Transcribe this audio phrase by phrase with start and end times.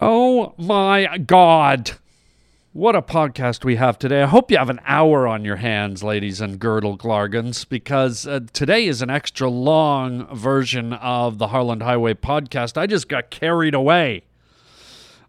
[0.00, 1.92] Oh my God.
[2.74, 4.22] What a podcast we have today.
[4.22, 8.40] I hope you have an hour on your hands, ladies and girdle glargons, because uh,
[8.52, 12.76] today is an extra long version of the Harland Highway podcast.
[12.76, 14.24] I just got carried away.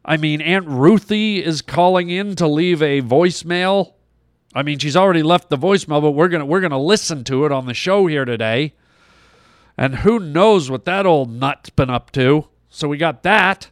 [0.03, 3.93] I mean, Aunt Ruthy is calling in to leave a voicemail.
[4.53, 7.53] I mean, she's already left the voicemail, but we're gonna we're gonna listen to it
[7.53, 8.73] on the show here today.
[9.77, 12.49] And who knows what that old nut's been up to?
[12.67, 13.69] So we got that.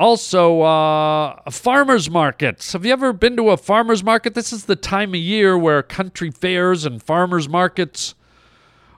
[0.00, 2.72] Also, uh, farmers markets.
[2.72, 4.32] Have you ever been to a farmers market?
[4.32, 8.14] This is the time of year where country fairs and farmers markets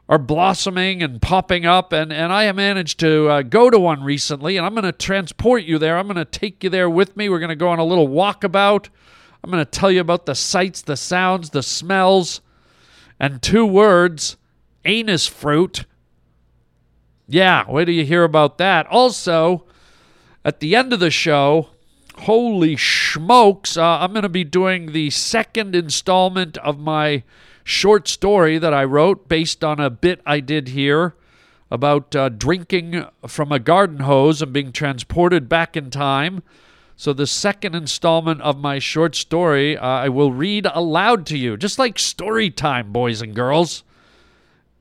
[0.09, 1.93] are blossoming and popping up.
[1.93, 5.65] And, and I managed to uh, go to one recently, and I'm going to transport
[5.65, 5.99] you there.
[5.99, 7.29] I'm going to take you there with me.
[7.29, 8.89] We're going to go on a little walkabout.
[9.43, 12.43] I'm going to tell you about the sights, the sounds, the smells,
[13.19, 14.37] and two words
[14.85, 15.85] anus fruit.
[17.27, 18.87] Yeah, wait do you hear about that.
[18.87, 19.67] Also,
[20.45, 21.69] at the end of the show,
[22.19, 27.23] holy smokes, uh, I'm going to be doing the second installment of my
[27.65, 31.15] short story that I wrote based on a bit I did here
[31.71, 36.43] about uh, drinking from a garden hose and being transported back in time.
[36.97, 41.57] So, the second installment of my short story, uh, I will read aloud to you,
[41.57, 43.83] just like story time, boys and girls.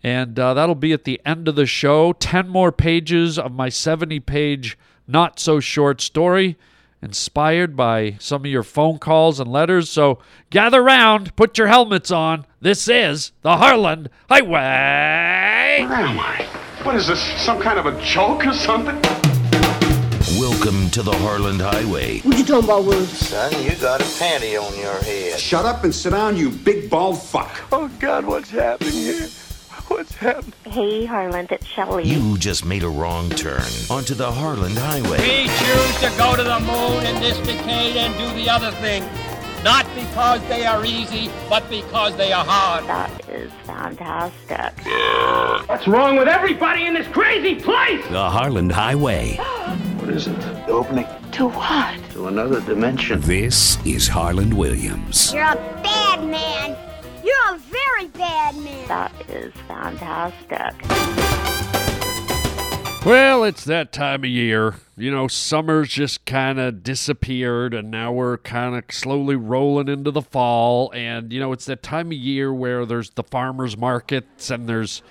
[0.03, 2.13] And uh, that'll be at the end of the show.
[2.13, 6.57] 10 more pages of my 70 page not so short story,
[7.01, 9.89] inspired by some of your phone calls and letters.
[9.89, 12.45] So gather round, put your helmets on.
[12.59, 15.79] This is the Harland Highway.
[15.81, 16.45] Oh Where am I?
[16.83, 17.21] What is this?
[17.41, 18.99] Some kind of a joke or something?
[20.39, 22.19] Welcome to the Harland Highway.
[22.19, 23.05] What you talking about, Willie?
[23.05, 25.39] Son, you got a panty on your head.
[25.39, 27.61] Shut up and sit down, you big bald fuck.
[27.71, 29.27] Oh, God, what's happening here?
[29.87, 30.53] What's happening?
[30.65, 32.05] Hey, Harland, it's Shelley.
[32.07, 35.17] You just made a wrong turn onto the Harland Highway.
[35.19, 39.03] We choose to go to the moon in this decade and do the other thing.
[39.63, 42.85] Not because they are easy, but because they are hard.
[42.87, 44.73] That is fantastic.
[45.69, 48.03] What's wrong with everybody in this crazy place?
[48.07, 49.39] The Harland Highway.
[50.01, 50.35] What is it?
[50.41, 51.95] The opening To what?
[52.13, 53.21] to another dimension.
[53.21, 55.31] This is Harland Williams.
[55.31, 56.75] You're a bad man.
[57.23, 58.87] You're a very bad man.
[58.87, 60.73] That is fantastic.
[63.05, 64.75] Well, it's that time of year.
[64.95, 70.11] You know, summer's just kind of disappeared, and now we're kind of slowly rolling into
[70.11, 70.91] the fall.
[70.93, 75.01] And, you know, it's that time of year where there's the farmers markets and there's,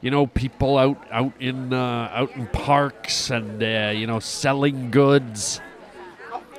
[0.00, 4.92] you know, people out out in uh, out in parks and uh, you know selling
[4.92, 5.60] goods.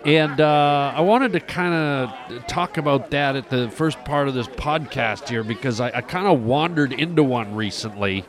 [0.08, 4.34] And uh, I wanted to kind of talk about that at the first part of
[4.34, 8.24] this podcast here because I, I kind of wandered into one recently.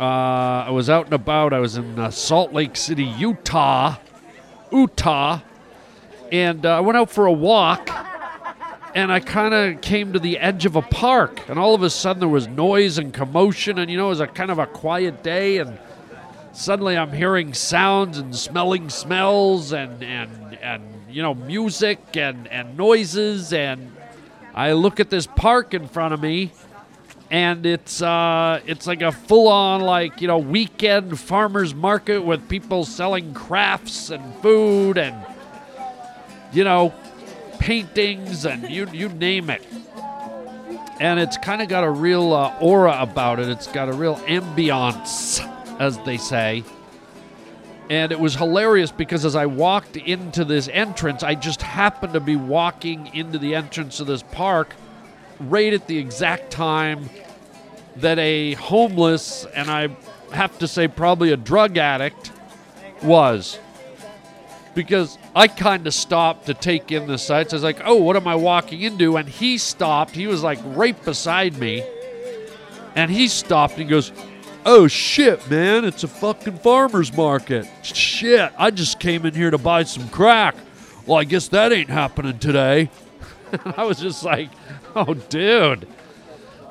[0.00, 1.52] Uh, I was out and about.
[1.52, 3.96] I was in uh, Salt Lake City, Utah,
[4.72, 5.40] Utah,
[6.32, 7.90] and uh, I went out for a walk.
[8.94, 11.90] And I kind of came to the edge of a park, and all of a
[11.90, 14.66] sudden there was noise and commotion, and you know it was a kind of a
[14.66, 15.78] quiet day, and
[16.52, 22.76] suddenly I'm hearing sounds and smelling smells and and and you know music and and
[22.76, 23.94] noises, and
[24.54, 26.52] I look at this park in front of me,
[27.30, 32.84] and it's uh, it's like a full-on like you know weekend farmers market with people
[32.84, 35.16] selling crafts and food and
[36.52, 36.92] you know
[37.58, 39.64] paintings and you you name it.
[40.98, 43.48] And it's kind of got a real uh, aura about it.
[43.48, 45.40] It's got a real ambiance,
[45.80, 46.62] as they say.
[47.88, 52.20] And it was hilarious because as I walked into this entrance, I just happened to
[52.20, 54.76] be walking into the entrance of this park
[55.40, 57.10] right at the exact time
[57.96, 59.88] that a homeless, and I
[60.32, 62.30] have to say probably a drug addict,
[63.02, 63.58] was.
[64.74, 67.52] Because I kind of stopped to take in the sights.
[67.52, 69.16] I was like, oh, what am I walking into?
[69.16, 70.12] And he stopped.
[70.12, 71.82] He was like right beside me.
[72.94, 74.12] And he stopped and goes,
[74.64, 77.68] oh shit, man, it's a fucking farmer's market.
[77.82, 80.56] Shit, I just came in here to buy some crack.
[81.06, 82.90] Well, I guess that ain't happening today.
[83.76, 84.50] I was just like,
[84.94, 85.88] oh, dude.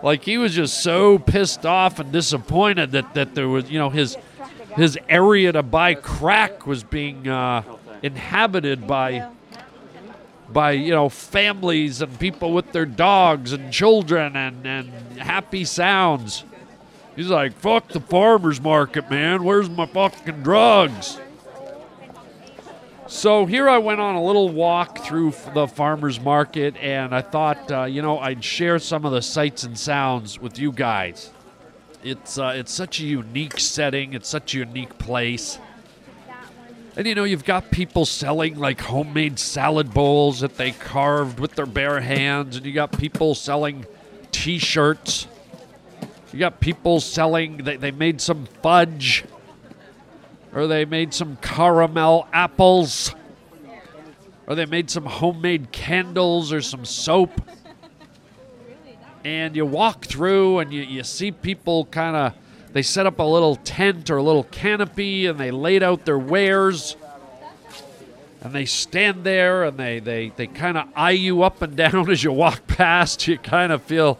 [0.01, 3.89] Like he was just so pissed off and disappointed that, that there was, you know,
[3.89, 4.17] his
[4.75, 7.63] his area to buy crack was being uh,
[8.01, 9.27] inhabited by
[10.51, 14.89] by you know families and people with their dogs and children and, and
[15.19, 16.43] happy sounds.
[17.19, 19.43] He's like, fuck the farmer's market, man.
[19.43, 21.19] Where's my fucking drugs?
[23.07, 27.69] So here I went on a little walk through the farmer's market, and I thought,
[27.69, 31.29] uh, you know, I'd share some of the sights and sounds with you guys.
[32.05, 34.13] It's uh, it's such a unique setting.
[34.13, 35.59] It's such a unique place.
[36.95, 41.55] And you know, you've got people selling like homemade salad bowls that they carved with
[41.55, 43.85] their bare hands, and you got people selling
[44.31, 45.27] t shirts.
[46.31, 49.23] You got people selling, they, they made some fudge,
[50.53, 53.15] or they made some caramel apples,
[54.45, 57.41] or they made some homemade candles or some soap.
[59.23, 62.33] And you walk through and you, you see people kind of
[62.71, 66.19] they set up a little tent or a little canopy and they laid out their
[66.19, 66.95] wares
[68.41, 72.09] and they stand there and they, they, they kind of eye you up and down
[72.09, 74.19] as you walk past you kind of feel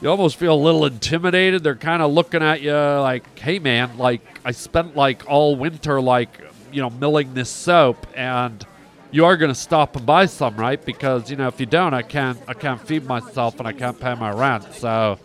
[0.00, 1.62] you almost feel a little intimidated.
[1.62, 6.00] They're kind of looking at you like hey man like i spent like all winter
[6.00, 6.40] like
[6.72, 8.64] you know milling this soap and
[9.12, 10.82] you are going to stop and buy some right?
[10.84, 13.98] Because you know if you don't i can't i can't feed myself and i can't
[14.00, 14.72] pay my rent.
[14.74, 15.18] So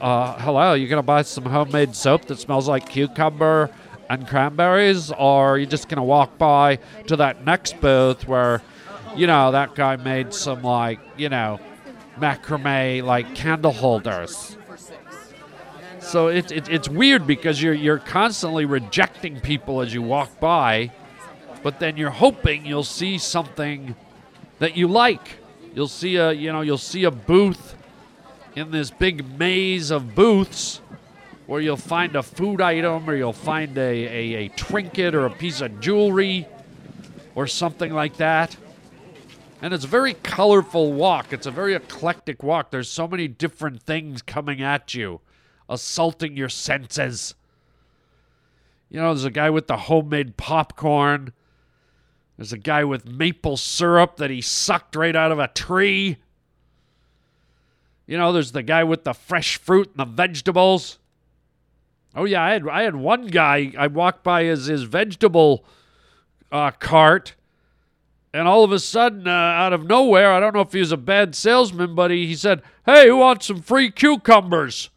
[0.00, 3.70] uh, hello, you gonna buy some homemade soap that smells like cucumber
[4.10, 8.60] and cranberries, or are you just gonna walk by to that next booth where,
[9.16, 11.58] you know, that guy made some like, you know,
[12.16, 14.56] macrame like candle holders?
[16.00, 20.90] So it, it, it's weird because you're you're constantly rejecting people as you walk by,
[21.62, 23.96] but then you're hoping you'll see something
[24.58, 25.38] that you like.
[25.74, 27.74] You'll see a you know you'll see a booth
[28.54, 30.80] in this big maze of booths
[31.46, 35.30] where you'll find a food item or you'll find a, a, a trinket or a
[35.30, 36.46] piece of jewelry
[37.34, 38.56] or something like that.
[39.64, 41.32] And it's a very colorful walk.
[41.32, 42.70] It's a very eclectic walk.
[42.70, 45.22] There's so many different things coming at you,
[45.70, 47.34] assaulting your senses.
[48.90, 51.32] You know, there's a guy with the homemade popcorn.
[52.36, 56.18] There's a guy with maple syrup that he sucked right out of a tree.
[58.06, 60.98] You know, there's the guy with the fresh fruit and the vegetables.
[62.14, 65.64] Oh yeah, I had I had one guy I walked by his his vegetable
[66.52, 67.34] uh, cart,
[68.34, 70.90] and all of a sudden, uh, out of nowhere, I don't know if he was
[70.90, 74.90] a bad salesman, but he, he said, "Hey, who wants some free cucumbers?"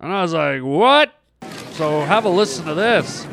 [0.00, 1.14] And I was like, "What?"
[1.72, 3.26] So have a listen to this.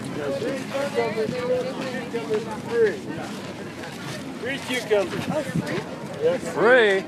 [4.41, 5.23] Free cucumbers.
[6.53, 7.05] Free?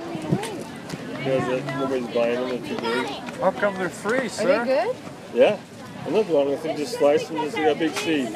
[1.17, 3.07] Because uh, nobody's buying them, they're too big.
[3.39, 4.61] How come they're free, sir?
[4.61, 4.95] Are they good?
[5.33, 5.59] Yeah.
[6.05, 6.49] I love one.
[6.49, 8.29] I think just slice them, and just a big seed.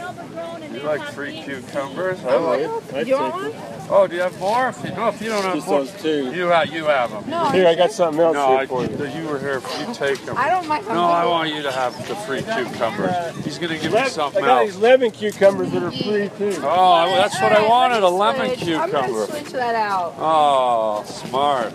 [0.74, 2.24] You like free cucumbers?
[2.24, 2.70] I would.
[2.70, 3.77] I'd take You want them.
[3.90, 4.68] Oh, do you have more?
[4.70, 6.32] If you, no, if you don't have Just more, those two.
[6.34, 7.30] you have you have them.
[7.30, 9.22] No, Here, I got something else No, here I, for you.
[9.22, 9.62] you were here.
[9.80, 10.36] You take them.
[10.38, 10.86] I don't mind.
[10.90, 13.12] No, I want you to have the free cucumbers.
[13.12, 14.72] Uh, He's gonna give you Lem- something I got else.
[14.74, 16.60] these lemon cucumbers that are free too.
[16.64, 18.84] Oh, I- that's what I wanted, a lemon cucumber.
[18.84, 19.32] I'm gonna cucumber.
[19.40, 20.16] switch that out.
[20.20, 21.72] Oh, smart.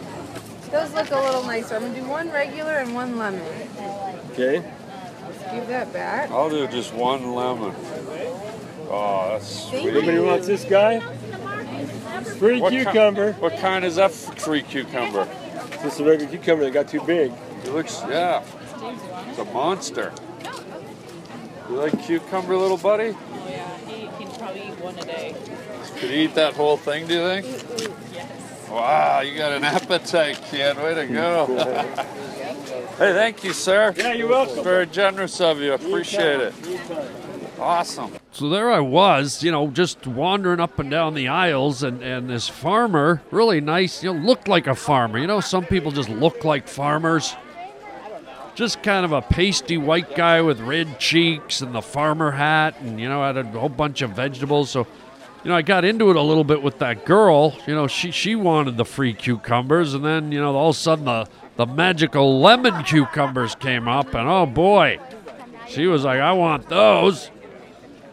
[0.71, 1.77] Those look a little nicer.
[1.77, 3.41] I'm gonna do one regular and one lemon.
[4.33, 4.63] Okay.
[5.51, 6.31] Give that back.
[6.31, 7.75] I'll do just one lemon.
[8.91, 9.95] Oh, that's Thank sweet.
[9.95, 11.01] Nobody wants this guy?
[12.25, 13.33] Free What ki- cucumber.
[13.35, 15.29] what kind is that free cucumber?
[15.73, 17.33] It's just a regular cucumber that got too big.
[17.65, 18.43] It looks, yeah,
[19.29, 20.13] it's a monster.
[21.69, 23.15] You like cucumber, little buddy?
[23.15, 25.35] Oh yeah, he can probably eat one a day.
[25.99, 27.47] Could he eat that whole thing, do you think?
[28.71, 30.77] Wow, you got an appetite, kid.
[30.79, 31.47] Way to go.
[32.99, 33.93] hey, thank you, sir.
[33.97, 34.65] Yeah, you're welcome.
[34.65, 35.75] Very generous of you.
[35.75, 36.55] Appreciate it.
[37.59, 38.13] Awesome.
[38.33, 42.29] So there I was, you know, just wandering up and down the aisles, and, and
[42.29, 45.19] this farmer, really nice, you know, looked like a farmer.
[45.19, 47.37] You know, some people just look like farmers.
[48.55, 53.01] Just kind of a pasty white guy with red cheeks and the farmer hat, and,
[53.01, 54.71] you know, had a whole bunch of vegetables.
[54.71, 54.87] So,
[55.43, 57.57] you know, I got into it a little bit with that girl.
[57.67, 60.79] You know, she, she wanted the free cucumbers, and then, you know, all of a
[60.79, 64.99] sudden the, the magical lemon cucumbers came up, and oh boy,
[65.67, 67.31] she was like, I want those.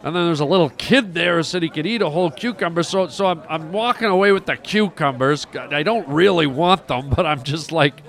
[0.01, 2.84] And then there's a little kid there who said he could eat a whole cucumber.
[2.84, 5.46] So, so I'm, I'm walking away with the cucumbers.
[5.53, 8.01] I don't really want them, but I'm just like,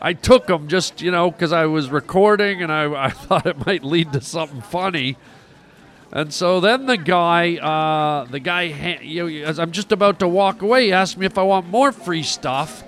[0.00, 3.66] I took them just, you know, because I was recording and I, I thought it
[3.66, 5.18] might lead to something funny.
[6.10, 10.28] And so then the guy, uh, the guy, you know, as I'm just about to
[10.28, 12.82] walk away, he asked me if I want more free stuff.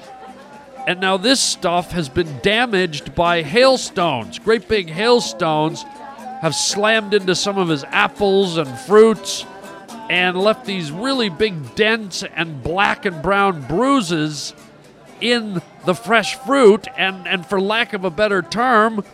[0.86, 5.84] And now this stuff has been damaged by hailstones, great big hailstones
[6.42, 9.46] have slammed into some of his apples and fruits
[10.10, 14.52] and left these really big dents and black and brown bruises
[15.20, 16.88] in the fresh fruit.
[16.98, 19.04] And and for lack of a better term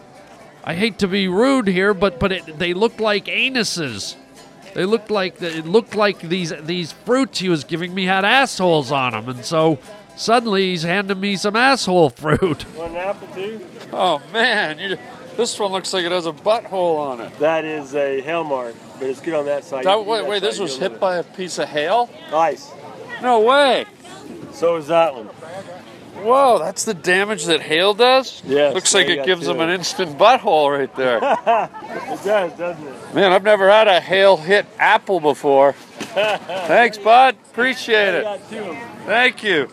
[0.64, 4.16] I hate to be rude here but but it, they looked like anuses.
[4.72, 8.90] They looked like it looked like these these fruits he was giving me had assholes
[8.90, 9.78] on them and so
[10.16, 12.64] suddenly he's handing me some asshole fruit.
[12.74, 13.66] Want an apple too?
[13.92, 14.98] Oh man, you
[15.38, 17.38] This one looks like it has a butthole on it.
[17.38, 19.84] That is a hail mark, but it's good on that side.
[19.84, 22.10] That, wait, wait, this was hit by a piece of hail?
[22.32, 22.72] ice.
[23.22, 23.84] No way.
[24.50, 25.26] So is that one.
[26.24, 28.42] Whoa, that's the damage that hail does?
[28.44, 31.20] Yes, Looks like it gives got them an instant butthole right there.
[32.10, 33.14] It does, doesn't it?
[33.14, 35.72] Man, I've never had a hail hit apple before.
[36.14, 37.36] Thanks, bud.
[37.52, 38.24] Appreciate it.
[38.24, 38.76] got two.
[39.06, 39.68] Thank you.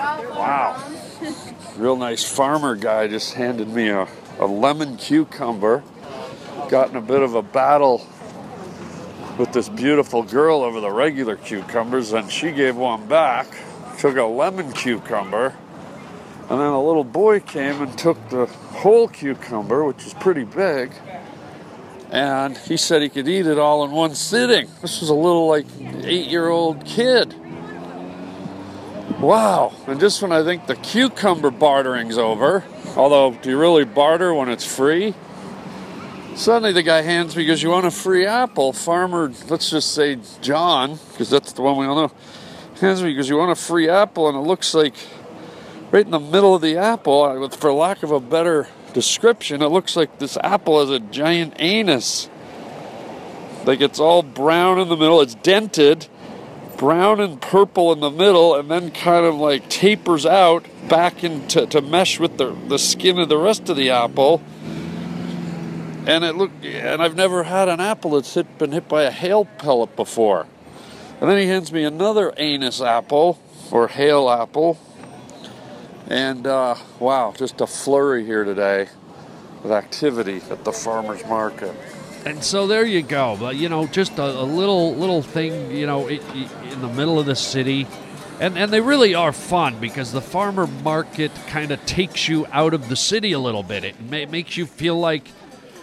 [0.00, 0.82] Wow.
[1.76, 5.82] Real nice farmer guy just handed me a, a lemon cucumber.
[6.68, 8.06] Got in a bit of a battle
[9.38, 13.46] with this beautiful girl over the regular cucumbers, and she gave one back.
[13.98, 15.54] Took a lemon cucumber.
[16.48, 20.92] And then a little boy came and took the whole cucumber, which was pretty big,
[22.10, 24.68] and he said he could eat it all in one sitting.
[24.82, 25.66] This was a little like
[26.02, 27.34] eight year old kid.
[29.20, 29.74] Wow.
[29.86, 32.64] And just when I think the cucumber bartering's over,
[32.96, 35.14] although do you really barter when it's free?
[36.36, 38.72] Suddenly the guy hands me, goes, You want a free apple?
[38.72, 42.12] Farmer, let's just say John, because that's the one we all know,
[42.80, 44.26] hands me, goes, You want a free apple?
[44.26, 44.94] And it looks like
[45.90, 49.96] right in the middle of the apple, for lack of a better description, it looks
[49.96, 52.30] like this apple has a giant anus.
[53.66, 56.06] Like it's all brown in the middle, it's dented,
[56.80, 61.66] brown and purple in the middle, and then kind of like tapers out back into
[61.66, 64.42] to mesh with the, the skin of the rest of the apple.
[66.06, 69.10] And it look and I've never had an apple that's hit, been hit by a
[69.10, 70.46] hail pellet before.
[71.20, 73.38] And then he hands me another anus apple
[73.70, 74.78] or hail apple.
[76.08, 78.88] And uh, wow, just a flurry here today
[79.62, 81.76] with activity at the farmers market.
[82.26, 83.36] And so there you go.
[83.40, 86.88] But you know, just a, a little little thing, you know, it, it- in the
[86.88, 87.86] middle of the city,
[88.40, 92.74] and and they really are fun because the farmer market kind of takes you out
[92.74, 93.84] of the city a little bit.
[93.84, 95.28] It ma- makes you feel like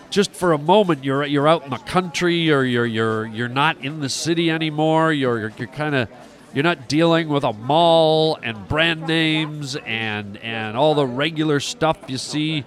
[0.10, 3.84] just for a moment you're you're out in the country or you're you're you're not
[3.84, 5.12] in the city anymore.
[5.12, 6.08] You're you're, you're kind of
[6.54, 11.98] you're not dealing with a mall and brand names and and all the regular stuff
[12.08, 12.64] you see,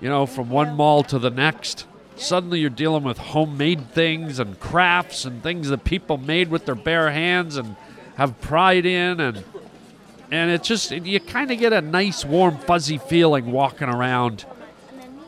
[0.00, 1.86] you know, from one mall to the next.
[2.20, 6.74] Suddenly you're dealing with homemade things and crafts and things that people made with their
[6.74, 7.76] bare hands and
[8.16, 9.42] have pride in and
[10.30, 14.44] and it's just you kind of get a nice warm fuzzy feeling walking around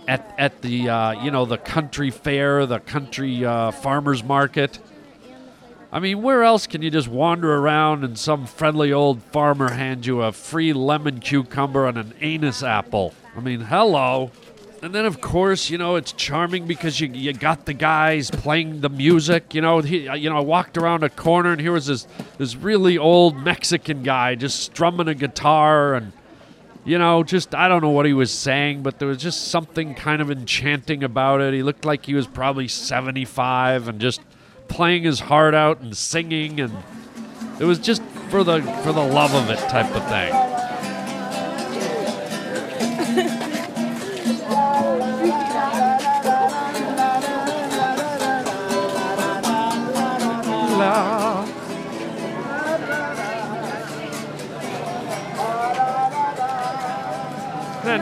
[0.07, 4.79] at at the uh, you know the country fair, the country uh, farmers market.
[5.91, 10.07] I mean, where else can you just wander around and some friendly old farmer hand
[10.07, 13.13] you a free lemon cucumber and an anus apple?
[13.37, 14.31] I mean, hello.
[14.83, 18.81] And then, of course, you know, it's charming because you, you got the guys playing
[18.81, 19.55] the music.
[19.55, 22.09] You know, he, uh, you know, I walked around a corner and here was this,
[22.37, 26.13] this really old Mexican guy just strumming a guitar and,
[26.85, 29.95] you know, just, I don't know what he was saying, but there was just something
[29.95, 31.55] kind of enchanting about it.
[31.55, 34.21] He looked like he was probably 75 and just
[34.67, 36.77] playing his heart out and singing and
[37.61, 40.62] it was just for the for the love of it type of thing.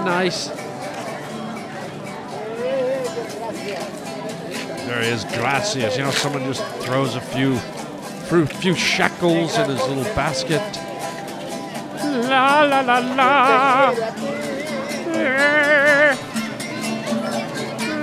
[0.04, 0.48] Nice?
[4.86, 5.96] There he is, gracias.
[5.96, 7.56] You know, someone just throws a few,
[8.28, 10.62] few, few shekels in his little basket.
[12.28, 13.90] La la la la.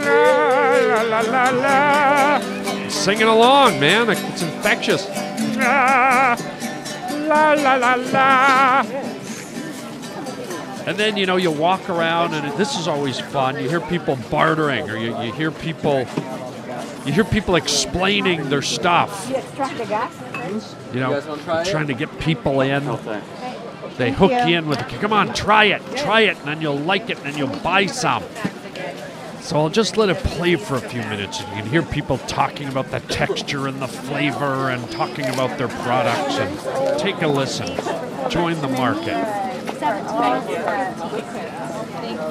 [0.05, 2.89] La la la la la.
[2.89, 4.09] Singing along, man.
[4.09, 5.07] It's infectious.
[5.57, 6.37] La
[7.27, 9.16] la la la la.
[10.87, 13.61] And then, you know, you walk around, and this is always fun.
[13.61, 16.07] You hear people bartering, or you, you hear people,
[17.05, 19.29] you hear people explaining their stuff.
[20.93, 21.19] You know,
[21.65, 22.85] trying to get people in.
[23.97, 27.09] They hook you in with, come on, try it, try it, and then you'll like
[27.09, 28.23] it, and then you'll buy some.
[29.41, 32.17] So I'll just let it play for a few minutes, and you can hear people
[32.19, 37.27] talking about the texture and the flavor, and talking about their products, and take a
[37.27, 37.75] listen.
[38.29, 39.46] Join the market.
[39.77, 40.09] Thank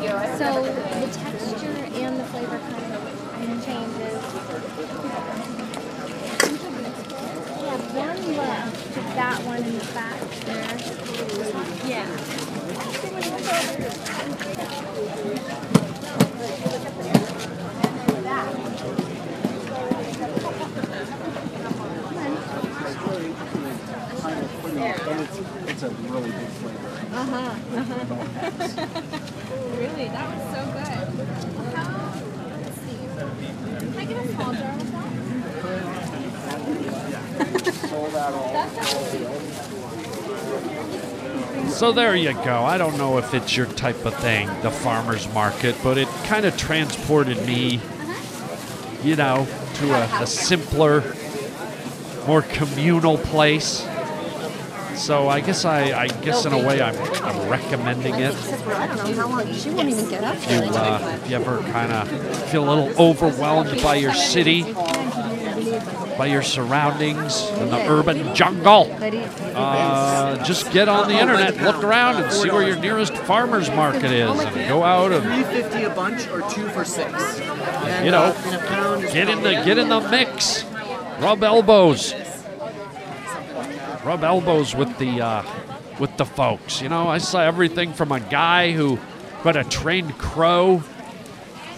[0.03, 0.11] you.
[0.37, 4.21] So the texture and the flavor kind of changes.
[7.57, 10.77] We have one left, that one in the back there.
[11.89, 12.07] Yeah.
[25.09, 25.39] It's,
[25.71, 26.26] it's a really
[27.17, 28.15] good flavor.
[28.17, 29.07] Uh-huh.
[29.79, 30.09] really?
[30.09, 31.01] That was so good.
[31.75, 32.13] How,
[32.63, 32.97] let's see.
[33.79, 35.07] Can I get a small jar with that?
[41.69, 42.65] So there you go.
[42.65, 46.47] I don't know if it's your type of thing, the farmer's market, but it kind
[46.47, 47.81] of transported me,
[49.03, 51.03] you know, to a, a simpler,
[52.27, 53.87] more communal place.
[54.97, 58.35] So I guess I, I guess in a way I'm, I'm recommending it.
[58.67, 59.53] I don't know how long.
[59.53, 62.09] She won't even get up If you, uh, if you ever kind of
[62.51, 64.63] feel a little overwhelmed by your city,
[66.19, 68.91] by your surroundings in the urban jungle,
[69.55, 74.11] uh, just get on the internet, look around, and see where your nearest farmer's market
[74.11, 77.39] is, and go out and Three fifty a bunch or two for six.
[78.03, 80.65] You know, uh, and a pound is get in the get in the mix,
[81.21, 82.15] rub elbows,
[84.07, 85.43] rub elbows with the uh,
[85.99, 86.81] with the folks.
[86.81, 88.99] You know, I saw everything from a guy who
[89.43, 90.83] got a trained crow.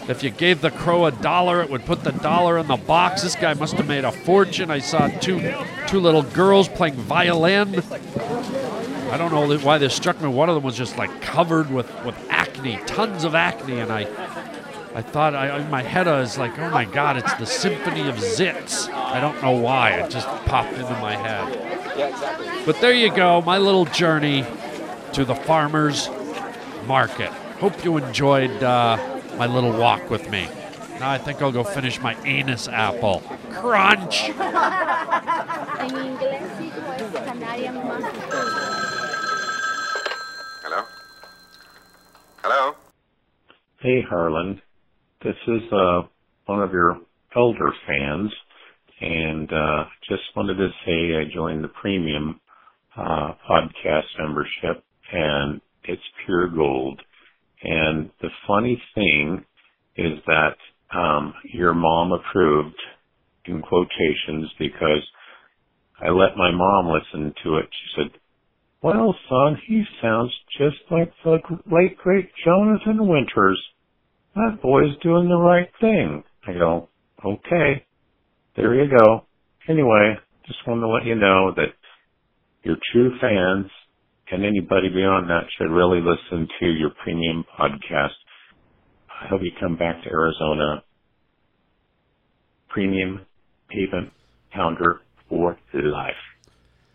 [0.08, 3.22] If you gave the crow a dollar, it would put the dollar in the box.
[3.22, 4.70] This guy must have made a fortune.
[4.70, 5.54] I saw two
[5.86, 7.82] two little girls playing violin.
[9.10, 10.28] I don't know why this struck me.
[10.28, 14.02] One of them was just like covered with, with acne, tons of acne, and I
[14.94, 18.06] I thought I, in my head I was like, oh my god, it's the Symphony
[18.08, 18.92] of Zits.
[18.92, 19.92] I don't know why.
[19.92, 21.77] It just popped into my head.
[21.98, 24.44] But there you go, my little journey
[25.14, 26.08] to the farmer's
[26.86, 27.30] market.
[27.58, 28.96] Hope you enjoyed uh,
[29.36, 30.48] my little walk with me.
[31.00, 33.22] Now I think I'll go finish my anus apple.
[33.50, 34.30] Crunch!
[35.78, 38.20] En inglés dijo es Canarian monkey.
[40.62, 40.84] Hello?
[42.42, 42.74] Hello?
[43.80, 44.60] Hey, Harland.
[45.22, 46.02] This is uh,
[46.46, 46.98] one of your
[47.36, 48.32] elder fans,
[49.00, 52.40] and uh, just wanted to say I joined the premium
[52.96, 57.00] uh, podcast membership, and it's pure gold.
[57.62, 59.44] And the funny thing
[59.96, 60.56] is that
[60.96, 62.76] um, your mom approved,
[63.44, 65.02] in quotations, because
[66.00, 67.66] I let my mom listen to it.
[67.70, 68.20] She said,
[68.82, 73.60] well, son, he sounds just like the late great Jonathan Winters.
[74.34, 76.22] That boy's doing the right thing.
[76.46, 76.88] I go,
[77.24, 77.84] okay,
[78.58, 79.26] there you go.
[79.68, 80.16] Anyway,
[80.46, 81.74] just wanted to let you know that
[82.64, 83.70] your true fans
[84.32, 88.18] and anybody beyond that should really listen to your premium podcast.
[89.08, 90.82] I hope you come back to Arizona.
[92.68, 93.24] Premium
[93.70, 94.10] Haven
[94.54, 96.12] Founder for life.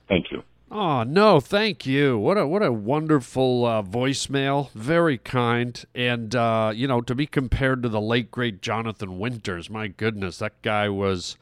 [0.10, 0.44] Thank you.
[0.76, 2.18] Oh no, thank you.
[2.18, 4.72] What a what a wonderful uh, voicemail.
[4.72, 9.70] Very kind, and uh, you know to be compared to the late great Jonathan Winters.
[9.70, 11.38] My goodness, that guy was.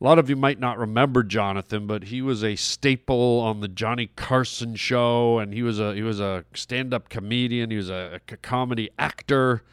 [0.00, 3.66] A lot of you might not remember Jonathan, but he was a staple on the
[3.66, 7.72] Johnny Carson show, and he was a he was a stand-up comedian.
[7.72, 9.64] He was a, a comedy actor,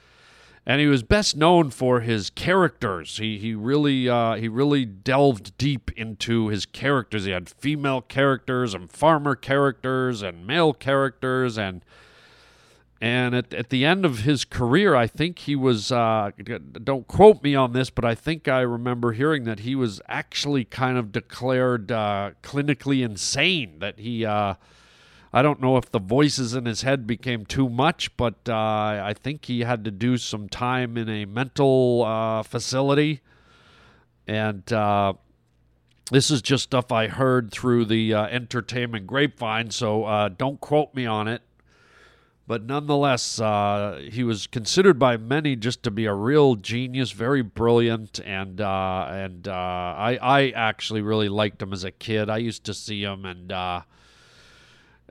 [0.68, 3.18] and he was best known for his characters.
[3.18, 7.24] He he really uh, he really delved deep into his characters.
[7.24, 11.84] He had female characters and farmer characters and male characters and
[13.00, 16.32] and at, at the end of his career, I think he was, uh,
[16.84, 20.66] don't quote me on this, but I think I remember hearing that he was actually
[20.66, 23.78] kind of declared uh, clinically insane.
[23.80, 24.56] That he, uh,
[25.34, 29.14] I don't know if the voices in his head became too much, but uh, I
[29.14, 33.22] think he had to do some time in a mental uh, facility.
[34.26, 35.14] And uh,
[36.12, 40.94] this is just stuff I heard through the uh, entertainment grapevine, so uh, don't quote
[40.96, 41.42] me on it.
[42.46, 47.42] But nonetheless, uh, he was considered by many just to be a real genius, very
[47.42, 52.30] brilliant, and and I I actually really liked him as a kid.
[52.30, 53.52] I used to see him, and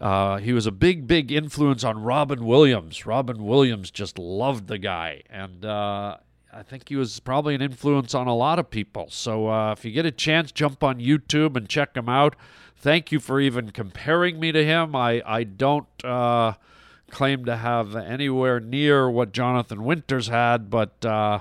[0.01, 3.07] uh, he was a big big influence on Robin Williams.
[3.07, 6.17] Robin Williams just loved the guy, and uh,
[6.53, 9.09] I think he was probably an influence on a lot of people.
[9.11, 12.37] So uh, if you get a chance, jump on YouTube and check him out.
[12.77, 14.95] Thank you for even comparing me to him.
[14.95, 15.87] I I don't.
[16.05, 16.55] Uh,
[17.11, 21.41] claim to have anywhere near what Jonathan Winters had, but uh,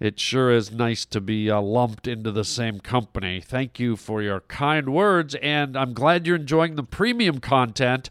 [0.00, 3.40] it sure is nice to be uh, lumped into the same company.
[3.40, 8.10] Thank you for your kind words, and I'm glad you're enjoying the premium content.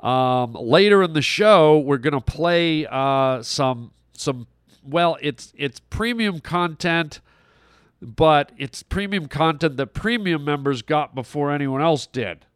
[0.00, 4.46] Um, later in the show, we're gonna play uh, some some.
[4.84, 7.20] Well, it's it's premium content,
[8.00, 12.46] but it's premium content that premium members got before anyone else did.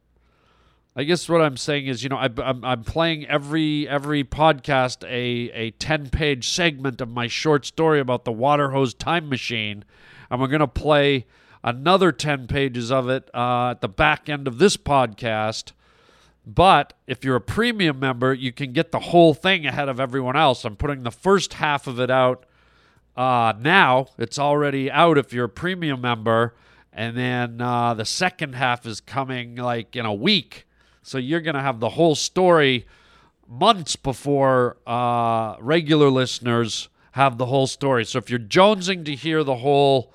[0.95, 5.05] I guess what I'm saying is, you know, I, I'm, I'm playing every every podcast
[5.05, 9.85] a a ten page segment of my short story about the water hose time machine,
[10.31, 11.25] and we're gonna play
[11.65, 15.73] another ten pages of it uh, at the back end of this podcast.
[16.47, 20.37] But if you're a premium member, you can get the whole thing ahead of everyone
[20.37, 20.65] else.
[20.65, 22.45] I'm putting the first half of it out
[23.17, 24.09] uh, now.
[24.19, 26.55] It's already out if you're a premium member.
[26.93, 30.67] And then uh, the second half is coming like in a week.
[31.03, 32.87] So you're going to have the whole story
[33.49, 38.05] months before uh, regular listeners have the whole story.
[38.05, 40.13] So if you're jonesing to hear the whole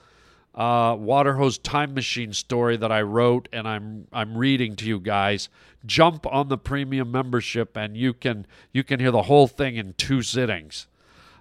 [0.55, 4.99] uh, water hose time machine story that I wrote and I'm I'm reading to you
[4.99, 5.49] guys,
[5.85, 9.93] jump on the premium membership and you can you can hear the whole thing in
[9.93, 10.87] two sittings.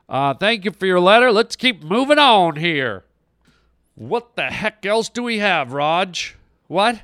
[0.08, 1.32] Uh, thank you for your letter.
[1.32, 3.04] Let's keep moving on here.
[3.94, 6.36] What the heck else do we have, Raj?
[6.68, 7.00] What?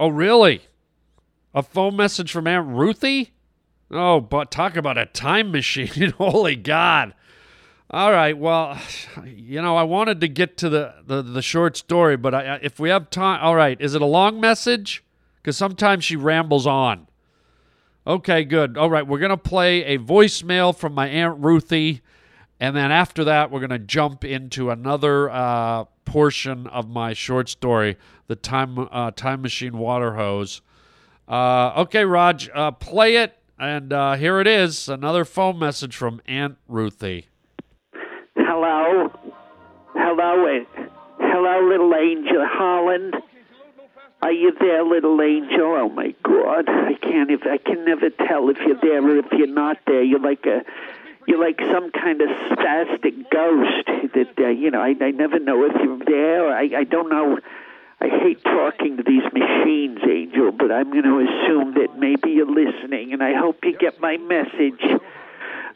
[0.00, 0.62] Oh, really?
[1.54, 3.32] A phone message from Aunt Ruthy?
[3.90, 6.10] Oh, but talk about a time machine.
[6.18, 7.14] Holy God.
[7.90, 8.36] All right.
[8.36, 8.80] Well,
[9.26, 12.80] you know, I wanted to get to the, the, the short story, but I, if
[12.80, 13.40] we have time.
[13.42, 13.78] All right.
[13.78, 15.04] Is it a long message?
[15.36, 17.06] Because sometimes she rambles on.
[18.06, 18.78] Okay, good.
[18.78, 19.06] All right.
[19.06, 22.00] We're going to play a voicemail from my Aunt Ruthy.
[22.58, 27.48] And then after that, we're going to jump into another uh, portion of my short
[27.50, 30.62] story, the time uh, time machine water hose.
[31.28, 36.20] Uh, okay, Raj, uh, play it, and uh, here it is, another phone message from
[36.26, 37.26] Aunt Ruthy.
[38.36, 39.10] Hello,
[39.94, 40.82] hello, uh,
[41.18, 43.14] hello, little angel Holland.
[44.22, 45.76] Are you there, little angel?
[45.80, 47.30] Oh my God, I can't.
[47.30, 50.04] If I can never tell if you're there or if you're not there.
[50.04, 50.62] You're like a
[51.26, 55.64] you're like some kind of spastic ghost that uh, you know I, I never know
[55.64, 57.38] if you're there I, I don't know
[58.02, 62.46] i hate talking to these machines angel but i'm going to assume that maybe you're
[62.46, 64.82] listening and i hope you get my message.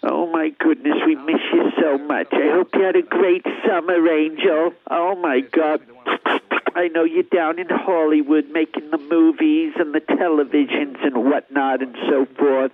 [0.02, 2.28] Oh my goodness we miss you so much.
[2.32, 4.72] I hope you had a great summer angel.
[4.90, 5.80] Oh my god.
[6.76, 11.96] I know you're down in Hollywood making the movies and the televisions and whatnot and
[12.08, 12.72] so forth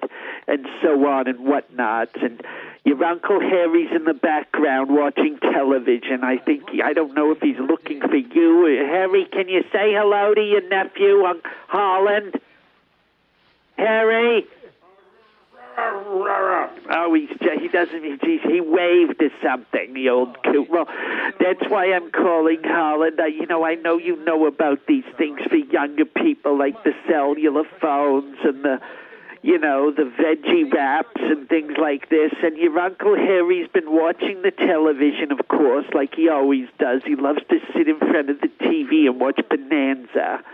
[0.48, 2.08] and so on and whatnot.
[2.20, 2.42] And
[2.84, 6.24] your Uncle Harry's in the background watching television.
[6.24, 8.64] I think, I don't know if he's looking for you.
[8.90, 12.40] Harry, can you say hello to your nephew, Uncle Holland?
[13.76, 14.46] Harry?
[15.78, 20.68] Oh, he's he doesn't he, he waved to something, the old coot.
[20.68, 20.86] Well,
[21.40, 23.18] that's why I'm calling Holland.
[23.18, 26.84] I, uh, you know, I know you know about these things for younger people, like
[26.84, 28.80] the cellular phones and the,
[29.42, 32.32] you know, the veggie wraps and things like this.
[32.42, 37.02] And your Uncle Harry's been watching the television, of course, like he always does.
[37.04, 40.44] He loves to sit in front of the TV and watch Bonanza.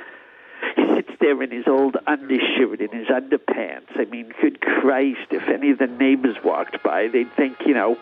[0.76, 3.96] He sits there in his old undershirt and his underpants.
[3.96, 7.96] I mean, good Christ, if any of the neighbors walked by, they'd think, you know,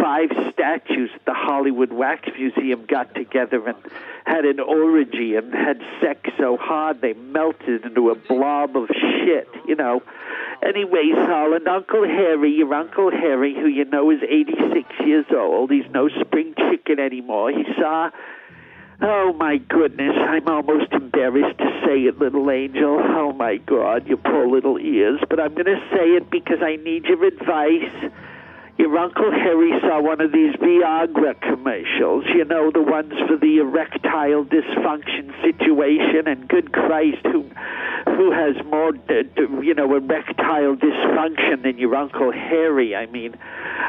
[0.00, 3.76] five statues at the Hollywood Wax Museum got together and
[4.24, 9.48] had an orgy and had sex so hard they melted into a blob of shit,
[9.66, 10.02] you know.
[10.62, 15.90] Anyways, Holland, Uncle Harry, your Uncle Harry, who you know is 86 years old, he's
[15.90, 17.50] no spring chicken anymore.
[17.50, 18.10] He saw
[19.02, 23.00] Oh my goodness, I'm almost embarrassed to say it, little angel.
[23.00, 25.20] Oh my God, your poor little ears.
[25.28, 28.12] But I'm going to say it because I need your advice.
[28.80, 33.58] Your Uncle Harry saw one of these Viagra commercials, you know, the ones for the
[33.58, 37.44] erectile dysfunction situation, and good Christ, who
[38.06, 38.92] who has more,
[39.62, 42.96] you know, erectile dysfunction than your Uncle Harry?
[42.96, 43.34] I mean,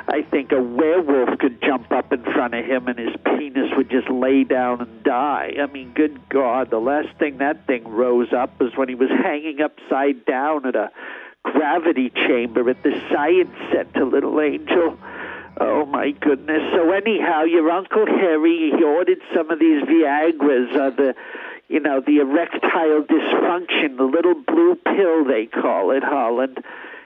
[0.09, 3.89] I think a werewolf could jump up in front of him and his penis would
[3.89, 5.53] just lay down and die.
[5.61, 9.09] I mean, good God, the last thing that thing rose up was when he was
[9.09, 10.91] hanging upside down at a
[11.43, 14.97] gravity chamber at the Science Center, little angel.
[15.59, 16.61] Oh my goodness.
[16.73, 21.15] So anyhow, your Uncle Harry, he ordered some of these Viagra's, uh, the
[21.71, 26.57] you know, the erectile dysfunction, the little blue pill they call it, Holland.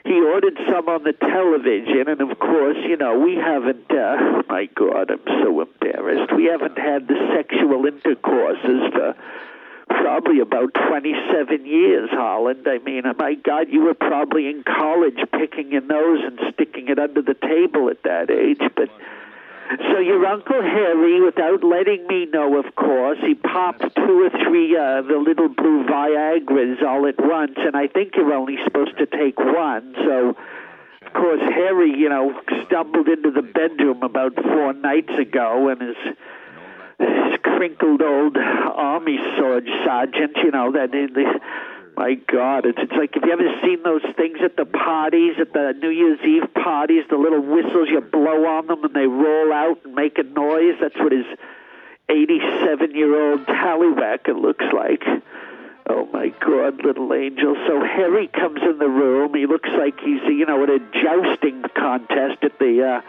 [0.03, 4.67] He ordered some on the television, and of course, you know, we haven't, uh, my
[4.75, 6.33] God, I'm so embarrassed.
[6.35, 9.15] We haven't had the sexual intercourses for
[9.89, 12.67] probably about 27 years, Holland.
[12.67, 16.99] I mean, my God, you were probably in college picking your nose and sticking it
[16.99, 18.61] under the table at that age.
[18.75, 18.89] But
[19.91, 24.77] so your Uncle Harry, without letting me know, of course, he popped two or three
[24.77, 29.07] uh, the little blue Viagra's all at once, and I think you're only supposed to
[29.07, 29.95] take one.
[29.97, 30.37] So,
[31.01, 36.15] of course, Harry, you know, stumbled into the bedroom about four nights ago, and this
[36.97, 41.39] crinkled old army sergeant, you know, that in the
[41.97, 45.53] my God, it's it's like have you ever seen those things at the parties, at
[45.53, 49.53] the New Year's Eve parties, the little whistles you blow on them and they roll
[49.53, 50.75] out and make a noise?
[50.81, 51.25] That's what his
[52.09, 55.03] eighty seven year old tallywhack it looks like.
[55.87, 57.55] Oh my God, little angel.
[57.67, 59.33] So Harry comes in the room.
[59.35, 63.01] He looks like he's, you know, at a jousting contest at the, uh,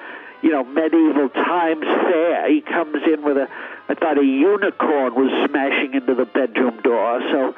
[0.46, 2.48] you know, medieval times fair.
[2.48, 3.48] He comes in with a,
[3.88, 7.20] I thought a unicorn was smashing into the bedroom door.
[7.32, 7.56] So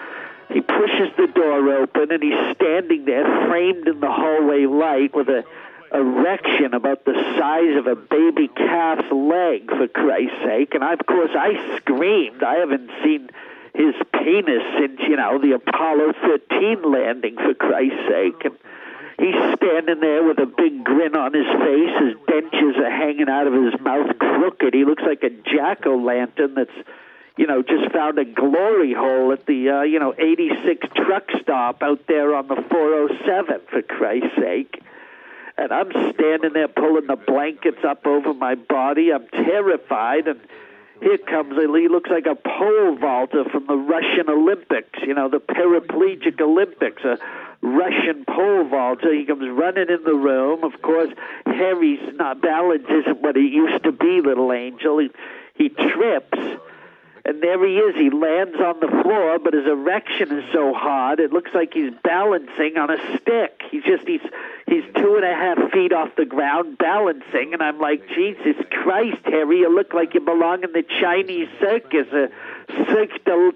[0.49, 5.29] he pushes the door open and he's standing there framed in the hallway light with
[5.29, 5.45] a
[5.93, 10.75] erection about the size of a baby calf's leg, for Christ's sake.
[10.75, 12.43] And I, of course, I screamed.
[12.43, 13.29] I haven't seen
[13.75, 18.45] his penis since, you know, the Apollo 13 landing, for Christ's sake.
[18.45, 18.57] And
[19.19, 21.95] he's standing there with a big grin on his face.
[22.01, 24.75] His dentures are hanging out of his mouth crooked.
[24.75, 26.89] He looks like a jack o' lantern that's,
[27.37, 31.83] you know, just found a glory hole at the, uh, you know, 86 truck stop
[31.83, 34.83] out there on the 407, for Christ's sake.
[35.57, 39.13] And I'm standing there pulling the blankets up over my body.
[39.13, 40.29] I'm terrified.
[40.29, 40.41] And
[41.03, 45.41] here comes he looks like a pole vaulter from the Russian Olympics, you know, the
[45.41, 47.19] paraplegic Olympics, a
[47.63, 49.13] Russian pole vaulter.
[49.13, 50.65] He comes running in the room.
[50.65, 51.11] Of course,
[51.47, 54.99] Harry's not balance isn't what he used to be, little angel.
[54.99, 55.11] He,
[55.55, 56.39] he trips.
[57.25, 57.95] And there he is.
[57.97, 61.93] He lands on the floor, but his erection is so hard, it looks like he's
[62.03, 63.63] balancing on a stick.
[63.71, 64.23] He's just he's
[64.67, 69.25] he's two and a half feet off the ground balancing, and I'm like, Jesus Christ,
[69.25, 72.29] Harry, you look like you belong in the Chinese circus, a
[72.87, 73.53] Cirque du,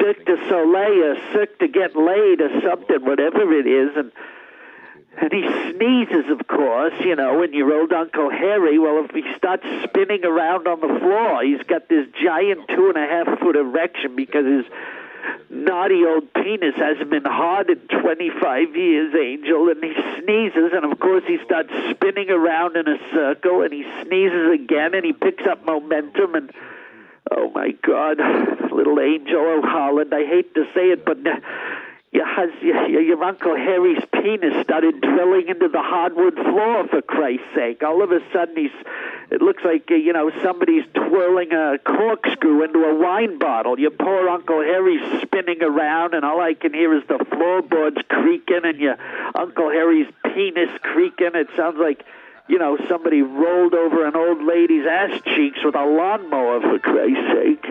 [0.00, 4.12] Cirque du Soleil, a Cirque to get laid, or something, whatever it is, and.
[5.16, 9.22] And he sneezes, of course, you know, and your old Uncle Harry, well, if he
[9.36, 13.56] starts spinning around on the floor, he's got this giant two and a half foot
[13.56, 14.64] erection because his
[15.50, 20.98] naughty old penis hasn't been hard in 25 years, Angel, and he sneezes, and of
[20.98, 25.46] course he starts spinning around in a circle, and he sneezes again, and he picks
[25.46, 26.50] up momentum, and
[27.30, 28.18] oh my God,
[28.72, 31.18] little Angel O'Holland, I hate to say it, but
[32.14, 37.46] your, hus- your, your Uncle Harry's penis started drilling into the hardwood floor, for Christ's
[37.54, 37.82] sake.
[37.82, 38.70] All of a sudden, he's,
[39.30, 43.78] it looks like, uh, you know, somebody's twirling a corkscrew into a wine bottle.
[43.78, 48.60] Your poor Uncle Harry's spinning around, and all I can hear is the floorboards creaking
[48.62, 48.96] and your
[49.34, 51.30] Uncle Harry's penis creaking.
[51.34, 52.04] It sounds like
[52.48, 57.32] you know, somebody rolled over an old lady's ass cheeks with a lawnmower, for Christ's
[57.32, 57.64] sake.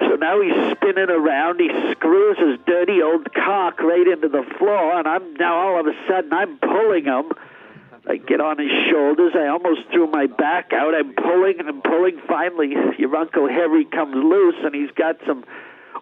[0.00, 1.60] So now he's spinning around.
[1.60, 5.86] He screws his dirty old cock right into the floor, and I'm now all of
[5.86, 7.32] a sudden I'm pulling him.
[8.08, 9.34] I get on his shoulders.
[9.36, 10.94] I almost threw my back out.
[10.94, 12.18] I'm pulling and I'm pulling.
[12.26, 15.44] Finally, your Uncle Harry comes loose, and he's got some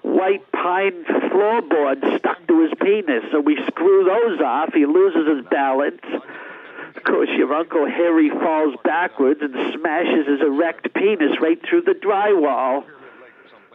[0.02, 3.24] white pine floorboards stuck to his penis.
[3.32, 4.72] So we screw those off.
[4.72, 6.00] He loses his balance.
[6.98, 11.92] Of course, your Uncle Harry falls backwards and smashes his erect penis right through the
[11.92, 12.82] drywall.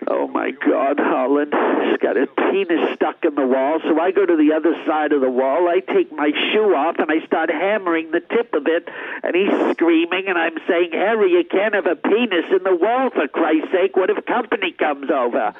[0.09, 1.53] Oh my God, Holland.
[1.88, 5.13] He's got a penis stuck in the wall, so I go to the other side
[5.13, 5.69] of the wall.
[5.69, 8.89] I take my shoe off and I start hammering the tip of it,
[9.23, 13.09] and he's screaming, and I'm saying, Harry, you can't have a penis in the wall,
[13.09, 13.95] for Christ's sake.
[13.95, 15.55] What if company comes over?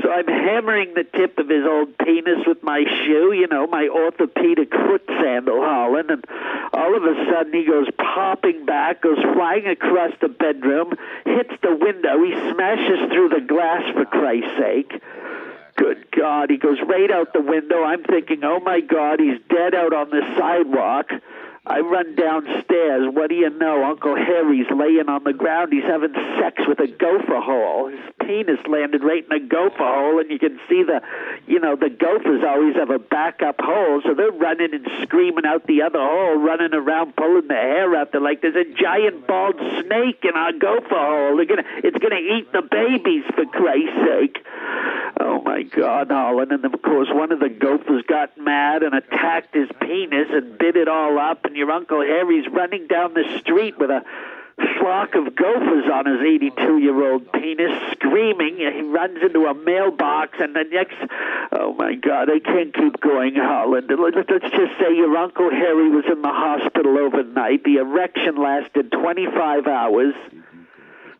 [0.00, 3.88] So I'm hammering the tip of his old penis with my shoe, you know, my
[3.88, 6.24] orthopedic foot sandal, Holland, and
[6.72, 10.92] all of a sudden he goes popping back, goes flying across the bedroom,
[11.24, 15.02] hits the window, he smashes through the glass for Christ's sake.
[15.76, 17.82] Good God, he goes right out the window.
[17.82, 21.10] I'm thinking, oh my God, he's dead out on the sidewalk.
[21.64, 23.08] I run downstairs.
[23.12, 23.84] What do you know?
[23.84, 25.72] Uncle Harry's laying on the ground.
[25.72, 27.88] He's having sex with a gopher hole.
[27.88, 31.02] His penis landed right in a gopher hole, and you can see the,
[31.46, 35.66] you know, the gophers always have a backup hole, so they're running and screaming out
[35.66, 38.12] the other hole, running around pulling the hair out.
[38.12, 41.36] They're like, "There's a giant bald snake in our gopher hole.
[41.36, 44.44] They're gonna, it's gonna eat the babies for Christ's sake."
[45.20, 46.52] Oh my God, Holland!
[46.52, 50.76] And of course, one of the gophers got mad and attacked his penis and bit
[50.76, 51.44] it all up.
[51.44, 54.02] And your Uncle Harry's running down the street with a
[54.82, 58.56] flock of gophers on his 82 year old penis, screaming.
[58.56, 60.96] He runs into a mailbox, and the next,
[61.52, 63.90] oh my God, I can't keep going, Holland.
[63.90, 67.64] Let's just say your Uncle Harry was in the hospital overnight.
[67.64, 70.14] The erection lasted 25 hours.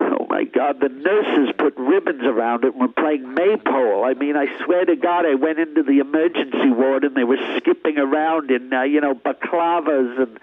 [0.01, 0.81] Oh my God!
[0.81, 4.05] The nurses put ribbons around it and were playing maypole.
[4.05, 7.39] I mean, I swear to God, I went into the emergency ward and they were
[7.59, 10.41] skipping around in, uh, you know, baklavas and,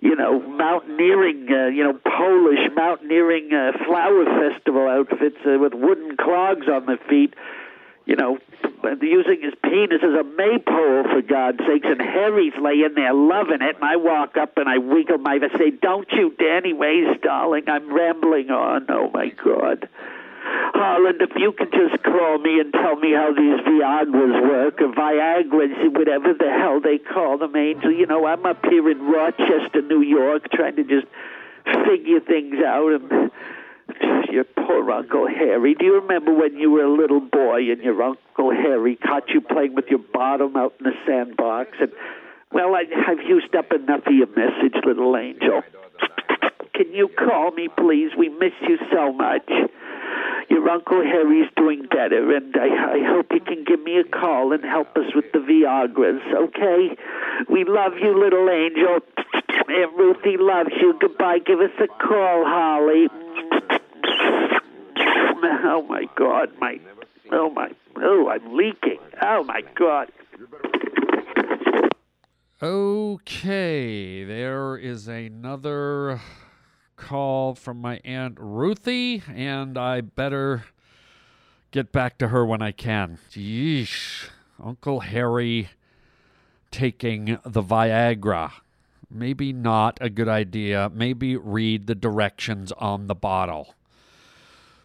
[0.00, 6.16] you know, mountaineering, uh, you know, Polish mountaineering uh, flower festival outfits uh, with wooden
[6.16, 7.34] clogs on their feet.
[8.06, 8.38] You know,
[9.02, 13.76] using his penis as a maypole for God's sakes, and Harry's laying there loving it,
[13.76, 17.92] and I walk up and I wiggle my I say, "Don't you, Anyways, darling, I'm
[17.92, 18.86] rambling on.
[18.88, 19.88] Oh my God."
[20.74, 24.92] Harland, if you could just call me and tell me how these Viagras work, or
[24.92, 27.92] Viagras, whatever the hell they call them, Angel.
[27.92, 31.06] You know, I'm up here in Rochester, New York, trying to just
[31.84, 33.00] figure things out.
[33.00, 33.30] And
[34.30, 35.74] your poor Uncle Harry.
[35.74, 39.40] Do you remember when you were a little boy and your Uncle Harry caught you
[39.40, 41.70] playing with your bottom out in the sandbox?
[41.80, 41.92] And
[42.52, 45.62] well, I, I've used up enough of your message, little angel.
[46.74, 48.10] Can you call me, please?
[48.16, 49.48] We miss you so much.
[50.50, 54.52] Your Uncle Harry's doing better, and I, I hope you can give me a call
[54.52, 56.96] and help us with the Viagras, okay?
[57.50, 59.00] We love you, little angel.
[59.68, 60.94] And Ruthy loves you.
[60.98, 61.40] Goodbye.
[61.40, 63.08] Give us a call, Holly.
[64.96, 66.50] Oh, my God.
[66.58, 66.80] My,
[67.32, 68.98] oh, my, oh, I'm leaking.
[69.20, 70.10] Oh, my God.
[72.62, 76.20] Okay, there is another
[76.98, 80.64] call from my Aunt Ruthy, and I better
[81.70, 83.18] get back to her when I can.
[83.30, 84.28] Yeesh.
[84.62, 85.70] Uncle Harry
[86.70, 88.50] taking the Viagra.
[89.10, 90.90] Maybe not a good idea.
[90.92, 93.74] Maybe read the directions on the bottle.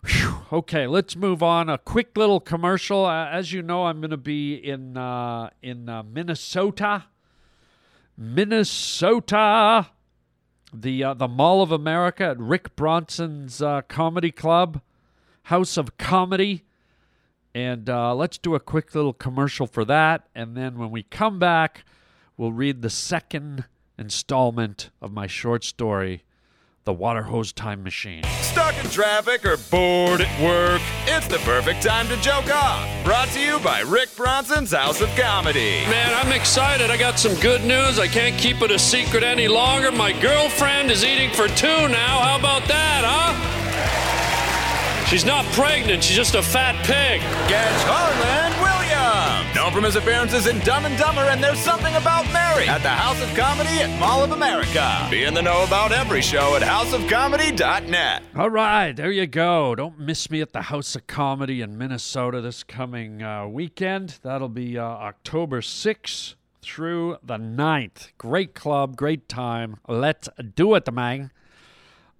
[0.06, 0.36] Whew.
[0.52, 1.70] Okay, let's move on.
[1.70, 3.06] A quick little commercial.
[3.06, 7.06] Uh, as you know, I'm going to be in uh, in uh, Minnesota
[8.18, 9.88] Minnesota,
[10.74, 14.82] the uh, the Mall of America at Rick Bronson's uh, comedy club,
[15.44, 16.64] House of Comedy,
[17.54, 21.38] and uh, let's do a quick little commercial for that, and then when we come
[21.40, 21.86] back,
[22.38, 23.66] we'll read the second
[23.98, 26.24] installment of my short story,
[26.86, 30.82] "The Water Hose Time Machine." Stuck in traffic or bored at work?
[31.08, 32.88] It's the perfect time to joke off.
[33.04, 35.86] Brought to you by Rick Bronson's House of Comedy.
[35.90, 36.92] Man, I'm excited.
[36.92, 38.00] I got some good news.
[38.00, 39.92] I can't keep it a secret any longer.
[39.92, 42.20] My girlfriend is eating for two now.
[42.20, 43.50] How about that, huh?
[45.08, 47.22] She's not pregnant, she's just a fat pig.
[47.48, 48.53] Catch Harland Williams.
[49.64, 52.90] Known from his appearances in Dumb and Dumber and There's Something About Mary at the
[52.90, 55.08] House of Comedy at Mall of America.
[55.10, 58.24] Be in the know about every show at houseofcomedy.net.
[58.36, 59.74] All right, there you go.
[59.74, 64.20] Don't miss me at the House of Comedy in Minnesota this coming uh, weekend.
[64.22, 68.10] That'll be uh, October 6th through the 9th.
[68.18, 69.78] Great club, great time.
[69.88, 71.32] Let's do it, man.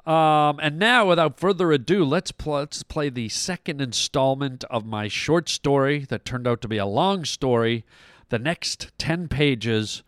[0.06, 5.08] Um, and now, without further ado, let's, pl- let's play the second installment of my
[5.08, 7.86] short story that turned out to be a long story.
[8.28, 10.04] The next 10 pages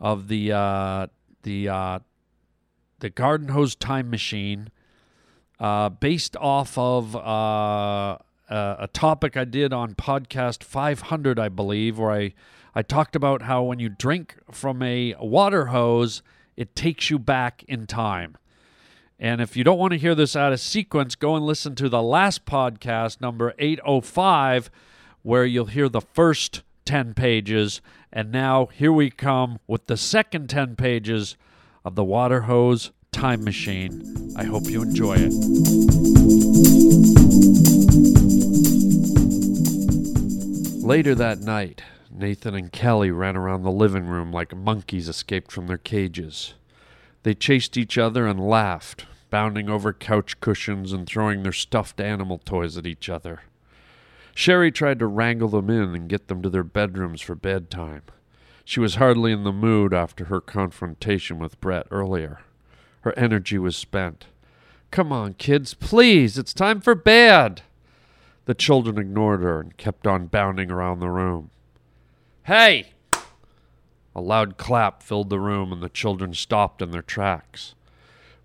[0.00, 1.06] of the, uh,
[1.44, 1.98] the, uh,
[2.98, 4.70] the Garden Hose Time Machine,
[5.60, 8.18] uh, based off of uh,
[8.50, 12.34] a topic I did on podcast 500, I believe, where I,
[12.74, 16.22] I talked about how when you drink from a water hose,
[16.56, 18.36] it takes you back in time.
[19.22, 21.90] And if you don't want to hear this out of sequence, go and listen to
[21.90, 24.70] the last podcast, number 805,
[25.22, 27.82] where you'll hear the first 10 pages.
[28.10, 31.36] And now here we come with the second 10 pages
[31.84, 34.32] of the Water Hose Time Machine.
[34.38, 35.32] I hope you enjoy it.
[40.82, 45.66] Later that night, Nathan and Kelly ran around the living room like monkeys escaped from
[45.66, 46.54] their cages.
[47.22, 52.38] They chased each other and laughed, bounding over couch cushions and throwing their stuffed animal
[52.38, 53.40] toys at each other.
[54.34, 58.02] Sherry tried to wrangle them in and get them to their bedrooms for bedtime.
[58.64, 62.40] She was hardly in the mood after her confrontation with Brett earlier.
[63.00, 64.26] Her energy was spent.
[64.90, 67.62] Come on, kids, please, it's time for bed.
[68.46, 71.50] The children ignored her and kept on bounding around the room.
[72.44, 72.92] Hey!
[74.14, 77.74] A loud clap filled the room, and the children stopped in their tracks.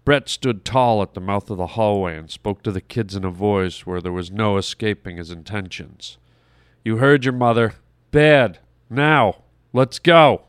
[0.05, 3.25] Brett stood tall at the mouth of the hallway and spoke to the kids in
[3.25, 6.19] a voice where there was no escaping his intentions.
[6.83, 7.73] You heard your mother.
[8.11, 8.59] Bed.
[8.87, 9.41] Now.
[9.73, 10.43] Let's go.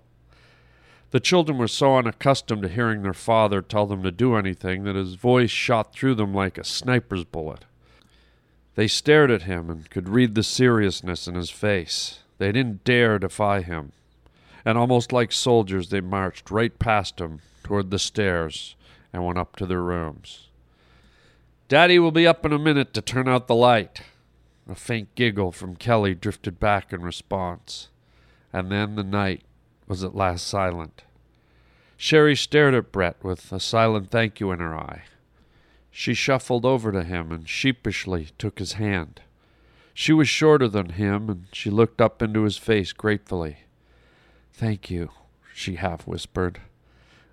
[1.11, 4.95] The children were so unaccustomed to hearing their father tell them to do anything that
[4.95, 7.65] his voice shot through them like a sniper's bullet.
[8.75, 12.21] They stared at him and could read the seriousness in his face.
[12.37, 13.93] They didn't dare defy him.
[14.67, 18.76] And almost like soldiers, they marched right past him toward the stairs
[19.17, 20.49] and went up to their rooms.
[21.69, 24.03] Daddy will be up in a minute to turn out the light.
[24.69, 27.89] A faint giggle from Kelly drifted back in response.
[28.53, 29.43] And then the night
[29.89, 31.03] was at last silent.
[31.97, 35.05] Sherry stared at Brett with a silent thank you in her eye.
[35.91, 39.23] She shuffled over to him and sheepishly took his hand.
[39.95, 43.61] She was shorter than him, and she looked up into his face gratefully.
[44.53, 45.11] Thank you,
[45.55, 46.61] she half whispered,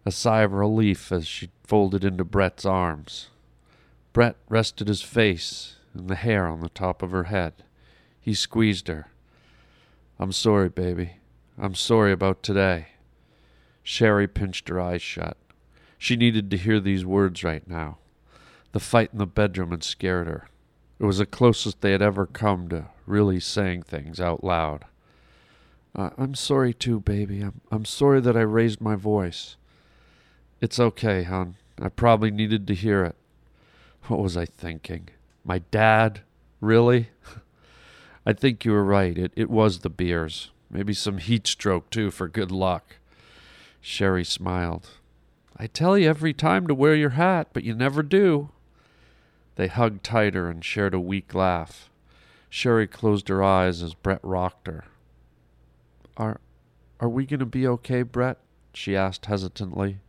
[0.06, 3.30] a sigh of relief as she folded into Brett's arms.
[4.12, 7.54] Brett rested his face and the hair on the top of her head.
[8.20, 9.08] He squeezed her.
[10.20, 11.18] I'm sorry, baby.
[11.58, 12.88] I'm sorry about today.
[13.82, 15.38] Sherry pinched her eyes shut.
[15.98, 17.98] She needed to hear these words right now.
[18.72, 20.48] The fight in the bedroom had scared her.
[21.00, 24.86] It was the closest they had ever come to really saying things out loud.
[25.96, 27.42] I'm sorry too, baby.
[27.42, 29.58] I'm, I'm sorry that I raised my voice.
[30.64, 31.56] It's okay, hon.
[31.82, 33.18] I probably needed to hear it.
[34.04, 35.10] What was I thinking?
[35.44, 36.22] My dad?
[36.62, 37.10] Really?
[38.26, 39.18] I think you were right.
[39.18, 40.52] It, it was the beers.
[40.70, 42.96] Maybe some heat stroke, too, for good luck.
[43.82, 44.92] Sherry smiled.
[45.58, 48.48] I tell you every time to wear your hat, but you never do.
[49.56, 51.90] They hugged tighter and shared a weak laugh.
[52.50, 54.86] Sherry closed her eyes as Brett rocked her.
[56.16, 56.40] Are
[57.02, 58.38] are we going to be okay, Brett?
[58.74, 60.00] she asked hesitantly.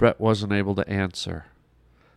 [0.00, 1.44] Brett wasn't able to answer.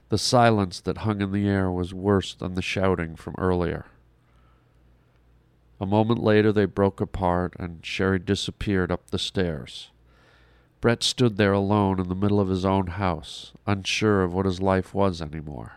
[0.07, 3.88] The silence that hung in the air was worse than the shouting from earlier.
[5.81, 9.89] A moment later they broke apart and Sherry disappeared up the stairs.
[10.79, 14.61] Brett stood there alone in the middle of his own house, unsure of what his
[14.61, 15.73] life was anymore.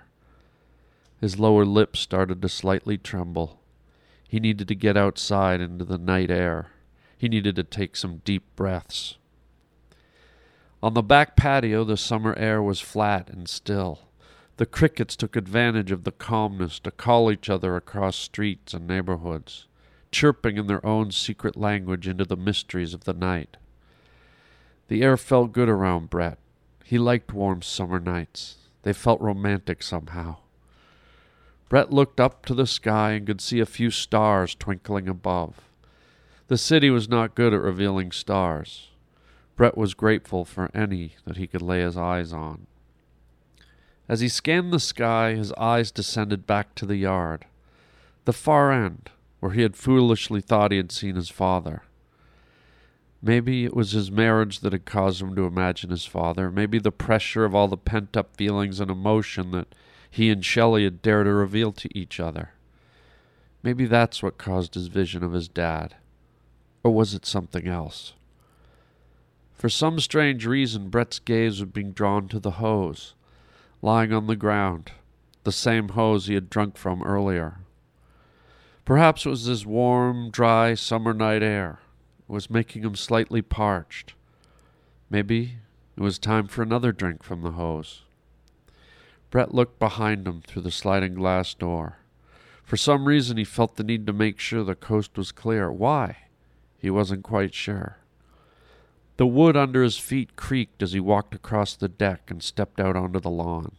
[1.21, 3.59] His lower lip started to slightly tremble.
[4.29, 6.69] He needed to get outside into the night air.
[7.19, 9.17] He needed to take some deep breaths.
[10.83, 14.01] On the back patio, the summer air was flat and still.
[14.59, 19.67] The crickets took advantage of the calmness to call each other across streets and neighborhoods,
[20.11, 23.57] chirping in their own secret language into the mysteries of the night.
[24.89, 26.39] The air felt good around Brett.
[26.85, 28.57] He liked warm summer nights.
[28.83, 30.37] They felt romantic somehow.
[31.69, 35.61] Brett looked up to the sky and could see a few stars twinkling above.
[36.47, 38.91] The city was not good at revealing stars.
[39.57, 42.67] Brett was grateful for any that he could lay his eyes on.
[44.09, 47.47] As he scanned the sky, his eyes descended back to the yard,
[48.25, 51.83] the far end, where he had foolishly thought he had seen his father.
[53.23, 56.93] Maybe it was his marriage that had caused him to imagine his father, maybe the
[56.93, 59.75] pressure of all the pent up feelings and emotion that
[60.11, 62.51] he and Shelley had dared to reveal to each other.
[63.63, 65.97] Maybe that's what caused his vision of his dad.
[66.85, 68.13] Or was it something else?
[69.57, 73.15] For some strange reason, Brett's gaze was being drawn to the hose,
[73.81, 74.93] lying on the ground,
[75.45, 77.61] the same hose he had drunk from earlier.
[78.85, 81.81] Perhaps it was this warm, dry summer night air.
[82.29, 84.15] It was making him slightly parched.
[85.09, 85.57] Maybe
[85.97, 88.03] it was time for another drink from the hose.
[89.31, 91.99] Brett looked behind him through the sliding glass door.
[92.63, 95.73] For some reason, he felt the need to make sure the coast was clear.
[95.73, 96.17] Why?
[96.79, 97.99] He wasn't quite sure.
[99.17, 102.97] The wood under his feet creaked as he walked across the deck and stepped out
[102.97, 103.73] onto the lawn.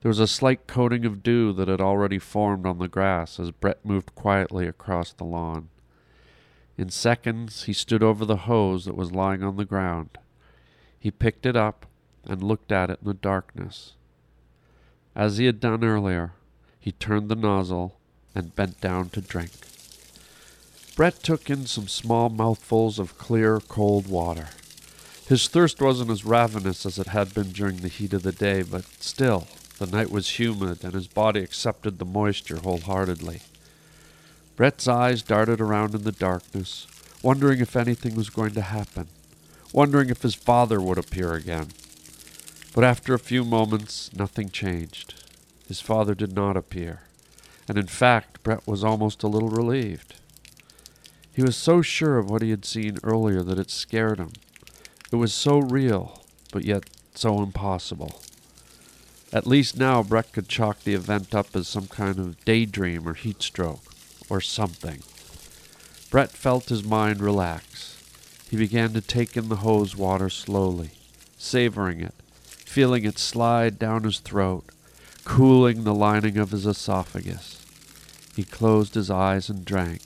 [0.00, 3.50] There was a slight coating of dew that had already formed on the grass as
[3.50, 5.68] Brett moved quietly across the lawn.
[6.76, 10.18] In seconds, he stood over the hose that was lying on the ground.
[10.98, 11.86] He picked it up
[12.24, 13.94] and looked at it in the darkness.
[15.14, 16.32] As he had done earlier,
[16.80, 17.98] he turned the nozzle
[18.34, 19.52] and bent down to drink.
[20.96, 24.50] Brett took in some small mouthfuls of clear, cold water.
[25.26, 28.62] His thirst wasn't as ravenous as it had been during the heat of the day,
[28.62, 33.40] but still, the night was humid and his body accepted the moisture wholeheartedly.
[34.54, 36.86] Brett's eyes darted around in the darkness,
[37.24, 39.08] wondering if anything was going to happen,
[39.72, 41.70] wondering if his father would appear again.
[42.72, 45.14] But after a few moments, nothing changed.
[45.66, 47.00] His father did not appear,
[47.66, 50.14] and in fact, Brett was almost a little relieved.
[51.34, 54.32] He was so sure of what he had seen earlier that it scared him.
[55.12, 56.22] It was so real,
[56.52, 58.22] but yet so impossible.
[59.32, 63.14] At least now Brett could chalk the event up as some kind of daydream or
[63.14, 63.82] heat stroke,
[64.30, 65.02] or something.
[66.08, 68.00] Brett felt his mind relax.
[68.48, 70.90] He began to take in the hose water slowly,
[71.36, 72.14] savoring it,
[72.44, 74.66] feeling it slide down his throat,
[75.24, 77.64] cooling the lining of his esophagus.
[78.36, 80.02] He closed his eyes and drank.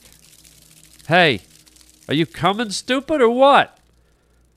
[1.09, 1.41] Hey,
[2.07, 3.79] are you coming, stupid, or what?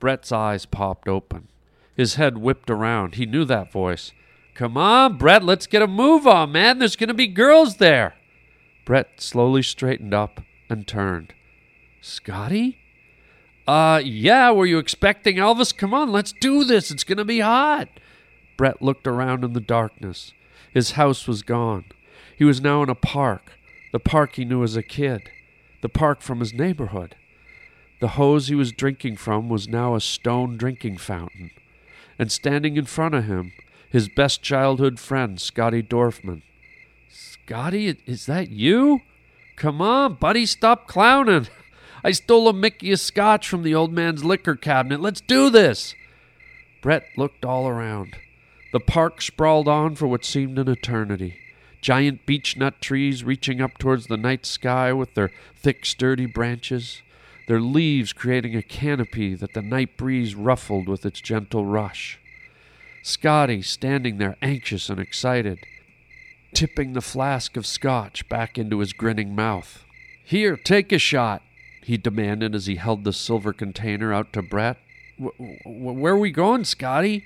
[0.01, 1.47] Brett's eyes popped open.
[1.95, 3.15] His head whipped around.
[3.15, 4.11] He knew that voice.
[4.53, 6.77] Come on, Brett, let's get a move on, man.
[6.77, 8.15] There's going to be girls there.
[8.83, 11.33] Brett slowly straightened up and turned.
[12.01, 12.79] Scotty?
[13.65, 15.73] Uh, yeah, were you expecting Elvis?
[15.73, 16.91] Come on, let's do this.
[16.91, 17.87] It's going to be hot.
[18.57, 20.33] Brett looked around in the darkness.
[20.73, 21.85] His house was gone.
[22.37, 23.53] He was now in a park,
[23.93, 25.29] the park he knew as a kid,
[25.81, 27.15] the park from his neighborhood.
[27.99, 31.51] The hose he was drinking from was now a stone drinking fountain,
[32.17, 33.51] and standing in front of him,
[33.89, 36.41] his best childhood friend, Scotty Dorfman.
[37.09, 39.01] Scotty, is that you?
[39.55, 41.47] Come on, buddy, stop clowning.
[42.03, 45.01] I stole a Mickey of scotch from the old man's liquor cabinet.
[45.01, 45.93] Let's do this.
[46.81, 48.15] Brett looked all around.
[48.73, 51.37] The park sprawled on for what seemed an eternity.
[51.81, 57.01] Giant beechnut trees reaching up towards the night sky with their thick, sturdy branches,
[57.47, 62.19] their leaves creating a canopy that the night breeze ruffled with its gentle rush.
[63.03, 65.59] Scotty standing there anxious and excited,
[66.53, 69.83] tipping the flask of scotch back into his grinning mouth.
[70.23, 71.41] Here, take a shot,
[71.83, 74.77] he demanded as he held the silver container out to Brett.
[75.19, 77.23] "Wh- wh- where are we going, Scotty?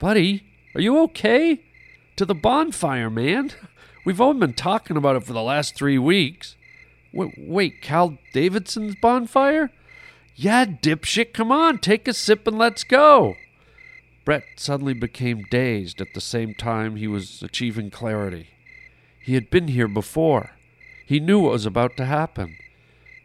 [0.00, 0.42] Buddy,
[0.74, 1.60] are you okay?
[2.16, 3.52] To the bonfire, man.
[4.06, 6.54] We've only been talking about it for the last three weeks.
[7.12, 9.72] Wait, wait Cal Davidson's bonfire?
[10.36, 13.34] Yeah, dipshit, come on, take a sip and let's go.
[14.24, 18.50] Brett suddenly became dazed at the same time he was achieving clarity.
[19.20, 20.52] He had been here before.
[21.04, 22.56] He knew what was about to happen.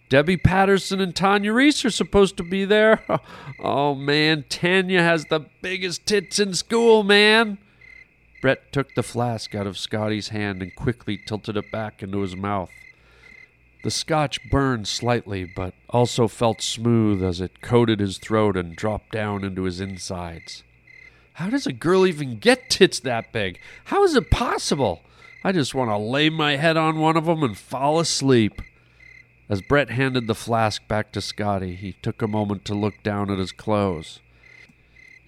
[0.09, 3.03] Debbie Patterson and Tanya Reese are supposed to be there.
[3.63, 7.59] Oh man, Tanya has the biggest tits in school, man.
[8.42, 12.36] Brett took the flask out of Scotty's hand and quickly tilted it back into his
[12.36, 12.72] mouth.
[13.84, 19.12] The scotch burned slightly, but also felt smooth as it coated his throat and dropped
[19.12, 20.64] down into his insides.
[21.34, 23.60] How does a girl even get tits that big?
[23.86, 25.02] How is it possible?
[25.44, 28.62] I just want to lay my head on one of them and fall asleep.
[29.50, 33.32] As Brett handed the flask back to Scotty, he took a moment to look down
[33.32, 34.20] at his clothes.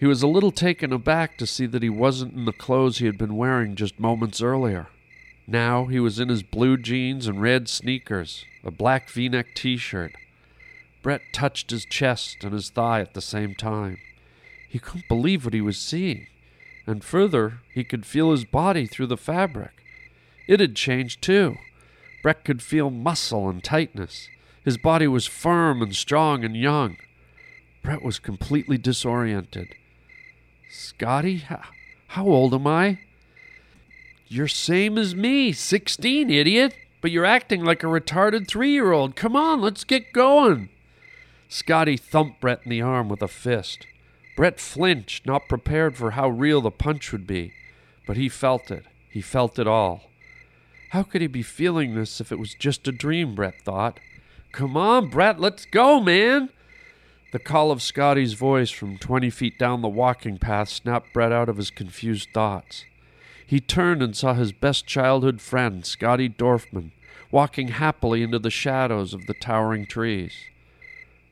[0.04, 3.06] He was a little taken aback to see that he wasn't in the clothes he
[3.06, 4.90] had been wearing just moments earlier.
[5.48, 9.78] Now he was in his blue jeans and red sneakers, a black v neck t
[9.78, 10.12] shirt.
[11.02, 13.98] Brett touched his chest and his thigh at the same time.
[14.68, 16.28] He couldn't believe what he was seeing,
[16.86, 19.72] and further, he could feel his body through the fabric.
[20.50, 21.56] It had changed too.
[22.22, 24.28] Brett could feel muscle and tightness.
[24.66, 26.98] His body was firm and strong and young.
[27.82, 29.76] Brett was completely disoriented.
[30.76, 31.62] Scotty, how,
[32.08, 32.98] how old am I?
[34.28, 36.76] You're same as me, 16, idiot.
[37.00, 39.16] But you're acting like a retarded three year old.
[39.16, 40.70] Come on, let's get going.
[41.48, 43.86] Scotty thumped Brett in the arm with a fist.
[44.36, 47.54] Brett flinched, not prepared for how real the punch would be.
[48.08, 48.86] But he felt it.
[49.12, 50.10] He felt it all.
[50.90, 54.00] How could he be feeling this if it was just a dream, Brett thought.
[54.52, 56.50] Come on, Brett, let's go, man.
[57.34, 61.50] The call of Scotty's voice from 20 feet down the walking path snapped Brett out
[61.50, 62.86] of his confused thoughts.
[63.44, 66.92] He turned and saw his best childhood friend, Scotty Dorfman,
[67.32, 70.36] walking happily into the shadows of the towering trees.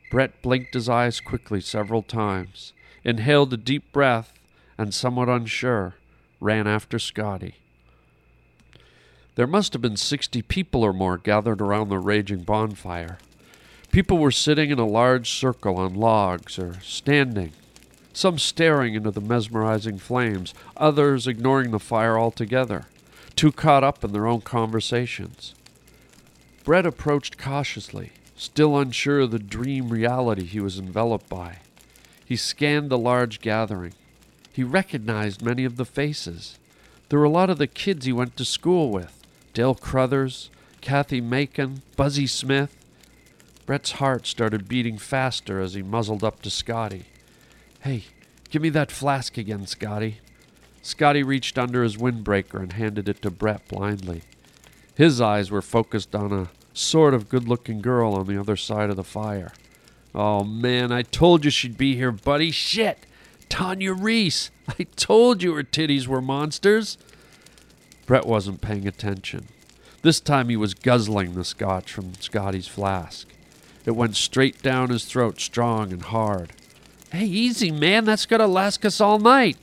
[0.09, 2.73] Brett blinked his eyes quickly several times,
[3.03, 4.33] inhaled a deep breath,
[4.79, 5.93] and, somewhat unsure,
[6.39, 7.57] ran after Scotty.
[9.35, 13.19] There must have been sixty people or more gathered around the raging bonfire.
[13.91, 17.51] People were sitting in a large circle on logs or standing,
[18.13, 22.85] some staring into the mesmerizing flames, others ignoring the fire altogether,
[23.35, 25.53] too caught up in their own conversations.
[26.63, 31.57] Brett approached cautiously, still unsure of the dream reality he was enveloped by.
[32.23, 33.93] He scanned the large gathering.
[34.53, 36.57] He recognized many of the faces.
[37.09, 39.21] There were a lot of the kids he went to school with
[39.53, 42.77] Dale Crothers, Kathy Macon, Buzzy Smith.
[43.65, 47.05] Brett's heart started beating faster as he muzzled up to Scotty.
[47.81, 48.05] Hey,
[48.49, 50.19] give me that flask again, Scotty.
[50.81, 54.23] Scotty reached under his windbreaker and handed it to Brett blindly.
[54.95, 58.89] His eyes were focused on a sort of good looking girl on the other side
[58.89, 59.53] of the fire.
[60.13, 62.51] Oh man, I told you she'd be here, buddy.
[62.51, 63.05] Shit!
[63.47, 64.51] Tanya Reese!
[64.79, 66.97] I told you her titties were monsters!
[68.05, 69.47] Brett wasn't paying attention.
[70.01, 73.27] This time he was guzzling the scotch from Scotty's flask.
[73.85, 76.53] It went straight down his throat, strong and hard.
[77.11, 78.05] Hey, easy, man.
[78.05, 79.57] That's going to last us all night.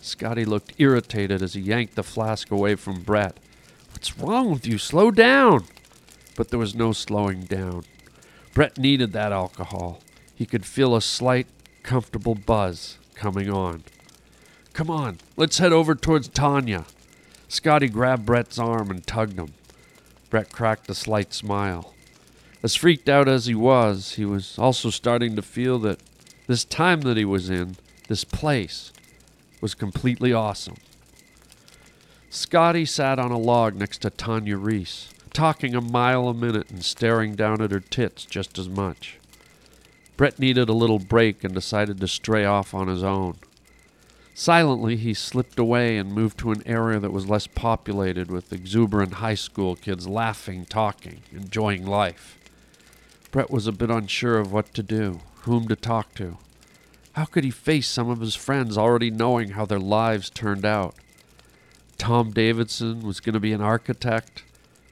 [0.00, 3.38] Scotty looked irritated as he yanked the flask away from Brett.
[3.92, 4.78] What's wrong with you?
[4.78, 5.64] Slow down.
[6.36, 7.84] But there was no slowing down.
[8.52, 10.00] Brett needed that alcohol.
[10.34, 11.46] He could feel a slight,
[11.82, 13.84] comfortable buzz coming on.
[14.72, 16.86] Come on, let's head over towards Tanya.
[17.48, 19.54] Scotty grabbed Brett's arm and tugged him.
[20.30, 21.93] Brett cracked a slight smile.
[22.64, 26.00] As freaked out as he was, he was also starting to feel that
[26.46, 27.76] this time that he was in,
[28.08, 28.90] this place,
[29.60, 30.78] was completely awesome.
[32.30, 36.82] Scotty sat on a log next to Tanya Reese, talking a mile a minute and
[36.82, 39.18] staring down at her tits just as much.
[40.16, 43.36] Brett needed a little break and decided to stray off on his own.
[44.32, 49.14] Silently, he slipped away and moved to an area that was less populated with exuberant
[49.14, 52.38] high school kids laughing, talking, enjoying life.
[53.34, 56.38] Brett was a bit unsure of what to do, whom to talk to.
[57.14, 60.94] How could he face some of his friends already knowing how their lives turned out?
[61.98, 64.44] Tom Davidson was going to be an architect.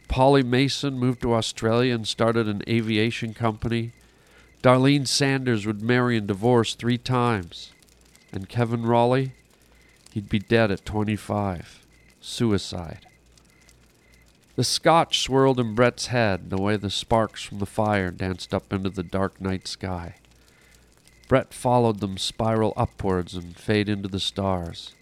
[0.09, 3.93] Polly Mason moved to Australia and started an aviation company.
[4.61, 7.73] Darlene Sanders would marry and divorce three times.
[8.33, 9.35] And Kevin Raleigh?
[10.13, 11.87] He'd be dead at 25.
[12.21, 13.07] Suicide.
[14.55, 18.73] The scotch swirled in Brett's head the way the sparks from the fire danced up
[18.73, 20.17] into the dark night sky.
[21.27, 24.95] Brett followed them spiral upwards and fade into the stars.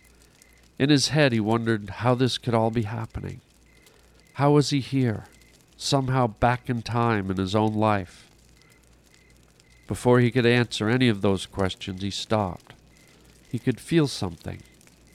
[0.78, 3.40] In his head, he wondered how this could all be happening.
[4.34, 5.24] How was he here,
[5.76, 8.30] somehow back in time in his own life?
[9.88, 12.74] Before he could answer any of those questions, he stopped.
[13.50, 14.62] He could feel something,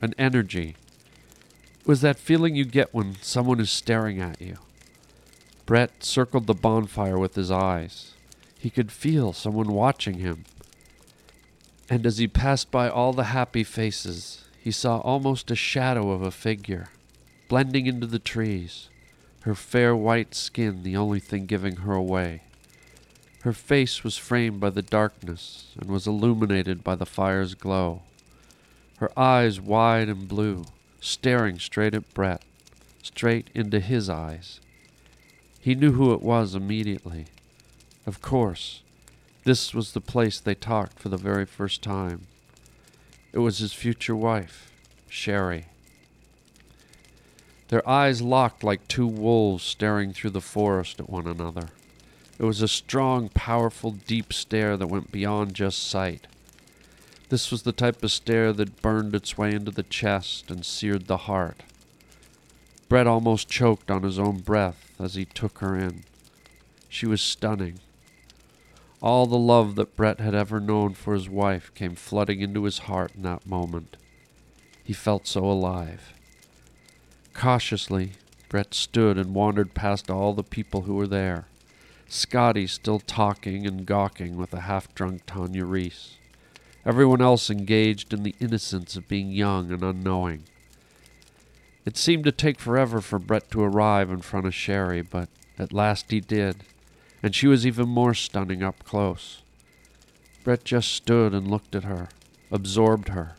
[0.02, 0.76] an energy.
[1.86, 4.58] Was that feeling you get when someone is staring at you.
[5.66, 8.14] Brett circled the bonfire with his eyes.
[8.58, 10.46] He could feel someone watching him.
[11.88, 16.24] And as he passed by all the happy faces, he saw almost a shadow of
[16.24, 16.90] a figure,
[17.48, 18.90] blending into the trees,
[19.42, 22.42] her fair white skin the only thing giving her away.
[23.42, 28.02] Her face was framed by the darkness and was illuminated by the fire's glow.
[28.98, 30.66] Her eyes wide and blue,
[31.06, 32.42] staring straight at Brett,
[33.04, 34.60] straight into his eyes.
[35.60, 37.26] He knew who it was immediately.
[38.08, 38.82] Of course,
[39.44, 42.22] this was the place they talked for the very first time.
[43.32, 44.72] It was his future wife,
[45.08, 45.66] Sherry.
[47.68, 51.70] Their eyes locked like two wolves staring through the forest at one another.
[52.40, 56.28] It was a strong, powerful, deep stare that went beyond just sight.
[57.36, 61.08] This was the type of stare that burned its way into the chest and seared
[61.08, 61.64] the heart.
[62.88, 66.06] Brett almost choked on his own breath as he took her in.
[66.88, 67.82] She was stunning.
[69.02, 72.78] All the love that Brett had ever known for his wife came flooding into his
[72.88, 73.98] heart in that moment.
[74.82, 76.14] He felt so alive.
[77.34, 78.14] Cautiously,
[78.48, 81.48] Brett stood and wandered past all the people who were there.
[82.08, 86.16] Scotty still talking and gawking with a half drunk Tanya Reese.
[86.86, 90.44] Everyone else engaged in the innocence of being young and unknowing.
[91.84, 95.74] It seemed to take forever for Brett to arrive in front of Sherry, but at
[95.74, 96.58] last he did,
[97.24, 99.42] and she was even more stunning up close.
[100.44, 102.10] Brett just stood and looked at her,
[102.52, 103.36] absorbed her.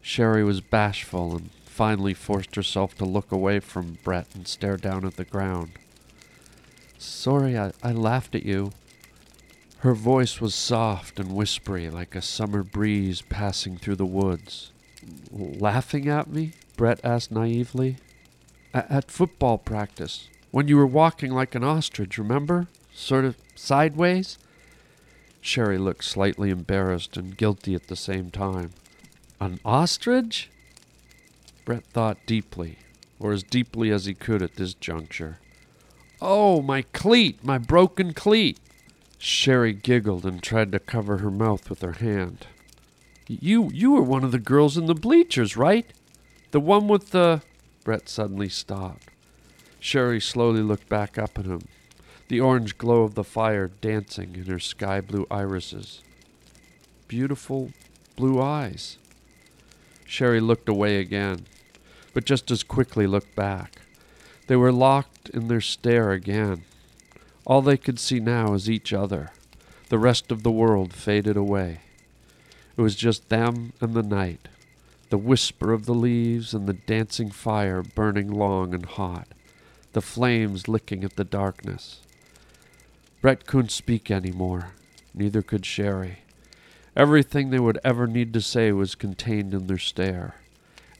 [0.00, 5.04] Sherry was bashful and finally forced herself to look away from Brett and stare down
[5.04, 5.72] at the ground.
[6.98, 8.72] Sorry, I, I laughed at you.
[9.80, 14.72] Her voice was soft and whispery like a summer breeze passing through the woods.
[15.32, 16.52] Laughing at me?
[16.76, 17.96] Brett asked naively.
[18.74, 22.68] At football practice, when you were walking like an ostrich, remember?
[22.92, 24.36] Sort of sideways?
[25.40, 28.72] Sherry looked slightly embarrassed and guilty at the same time.
[29.40, 30.50] An ostrich?
[31.64, 32.76] Brett thought deeply,
[33.18, 35.38] or as deeply as he could at this juncture.
[36.20, 38.58] Oh, my cleat, my broken cleat.
[39.22, 42.46] Sherry giggled and tried to cover her mouth with her hand.
[43.28, 45.86] You you were one of the girls in the bleachers, right?
[46.52, 47.42] The one with the
[47.84, 49.10] Brett suddenly stopped.
[49.78, 51.68] Sherry slowly looked back up at him,
[52.28, 56.00] the orange glow of the fire dancing in her sky blue irises.
[57.06, 57.72] Beautiful
[58.16, 58.96] blue eyes.
[60.06, 61.44] Sherry looked away again,
[62.14, 63.82] but just as quickly looked back.
[64.46, 66.64] They were locked in their stare again.
[67.46, 69.30] All they could see now is each other.
[69.88, 71.80] The rest of the world faded away.
[72.76, 74.48] It was just them and the night,
[75.10, 79.28] the whisper of the leaves and the dancing fire burning long and hot,
[79.92, 82.00] the flames licking at the darkness.
[83.20, 84.72] Brett couldn't speak any more,
[85.12, 86.20] neither could Sherry.
[86.96, 90.36] Everything they would ever need to say was contained in their stare.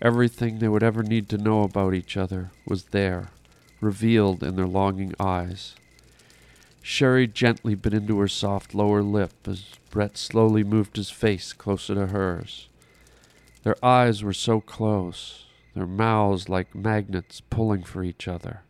[0.02, 3.30] Everything they would ever need to know about each other was there,
[3.80, 5.74] revealed in their longing eyes.
[6.82, 11.94] Sherry gently bit into her soft lower lip as Brett slowly moved his face closer
[11.94, 12.68] to hers.
[13.62, 18.62] Their eyes were so close, their mouths like magnets pulling for each other.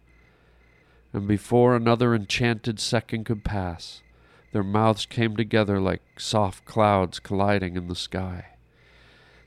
[1.13, 4.03] And before another enchanted second could pass,
[4.53, 8.47] their mouths came together like soft clouds colliding in the sky.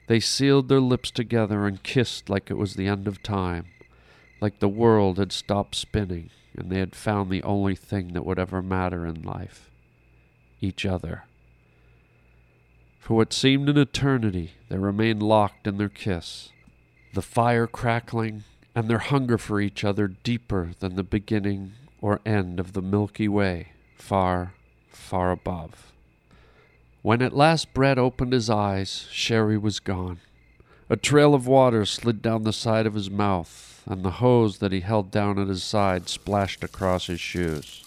[0.08, 3.66] They sealed their lips together and kissed like it was the end of time,
[4.40, 8.40] like the world had stopped spinning and they had found the only thing that would
[8.40, 9.70] ever matter in life
[10.62, 11.24] each other.
[13.00, 16.52] For what seemed an eternity, they remained locked in their kiss,
[17.14, 18.44] the fire crackling
[18.74, 23.28] and their hunger for each other deeper than the beginning or end of the Milky
[23.28, 24.54] Way, far,
[24.90, 25.92] far above.
[27.02, 30.20] When at last Brett opened his eyes, Sherry was gone.
[30.90, 34.72] A trail of water slid down the side of his mouth, and the hose that
[34.72, 37.84] he held down at his side splashed across his shoes.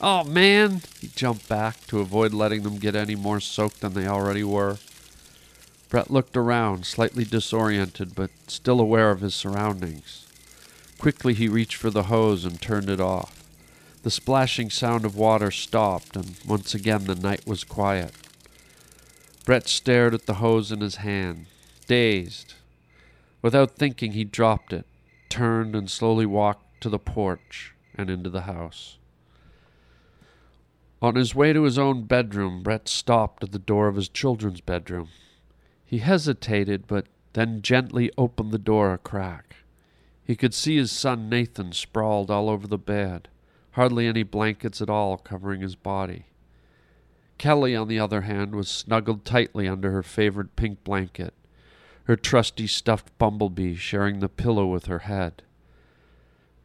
[0.00, 0.82] Oh, man!
[1.00, 4.78] He jumped back to avoid letting them get any more soaked than they already were.
[5.88, 10.26] Brett looked around, slightly disoriented, but still aware of his surroundings.
[10.98, 13.44] Quickly he reached for the hose and turned it off.
[14.02, 18.12] The splashing sound of water stopped, and once again the night was quiet.
[19.44, 21.46] Brett stared at the hose in his hand,
[21.86, 22.54] dazed.
[23.42, 24.86] Without thinking, he dropped it,
[25.32, 28.98] turned, and slowly walked to the porch and into the house.
[31.00, 34.60] On his way to his own bedroom, Brett stopped at the door of his children's
[34.60, 35.08] bedroom.
[35.86, 39.56] He hesitated, but then gently opened the door a crack.
[40.22, 43.28] He could see his son Nathan sprawled all over the bed,
[43.70, 46.26] hardly any blankets at all covering his body.
[47.38, 51.32] Kelly, on the other hand, was snuggled tightly under her favorite pink blanket,
[52.04, 55.42] her trusty stuffed bumblebee sharing the pillow with her head.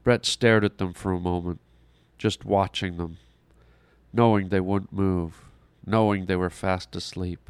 [0.04, 1.60] Brett stared at them for a moment,
[2.18, 3.18] just watching them,
[4.12, 5.46] knowing they wouldn't move,
[5.86, 7.50] knowing they were fast asleep.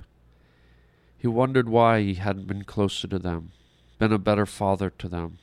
[1.17, 3.51] He wondered why he hadn't been closer to them,
[3.99, 5.39] been a better father to them.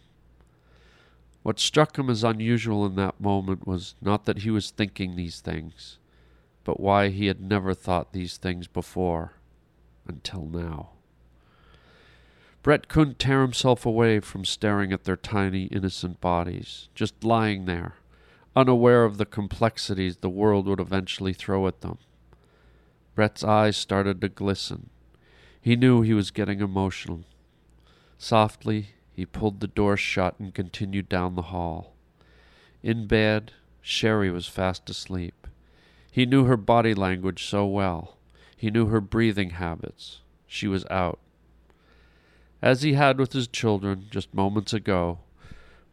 [1.42, 5.40] What struck him as unusual in that moment was not that he was thinking these
[5.40, 5.98] things,
[6.62, 9.34] but why he had never thought these things before,
[10.06, 10.93] until now.
[12.64, 17.96] Brett couldn't tear himself away from staring at their tiny, innocent bodies, just lying there,
[18.56, 21.98] unaware of the complexities the world would eventually throw at them.
[23.14, 24.88] Brett's eyes started to glisten.
[25.60, 27.24] He knew he was getting emotional.
[28.16, 31.92] Softly, he pulled the door shut and continued down the hall.
[32.82, 33.52] In bed,
[33.82, 35.46] Sherry was fast asleep.
[36.10, 38.16] He knew her body language so well.
[38.56, 40.22] He knew her breathing habits.
[40.46, 41.18] She was out.
[42.62, 45.18] As he had with his children just moments ago,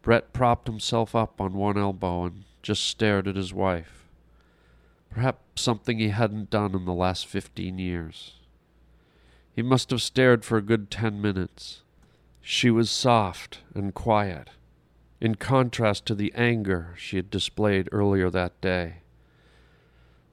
[0.01, 4.07] Brett propped himself up on one elbow and just stared at his wife.
[5.09, 8.35] Perhaps something he hadn't done in the last fifteen years.
[9.53, 11.81] He must have stared for a good ten minutes.
[12.41, 14.49] She was soft and quiet,
[15.19, 19.01] in contrast to the anger she had displayed earlier that day.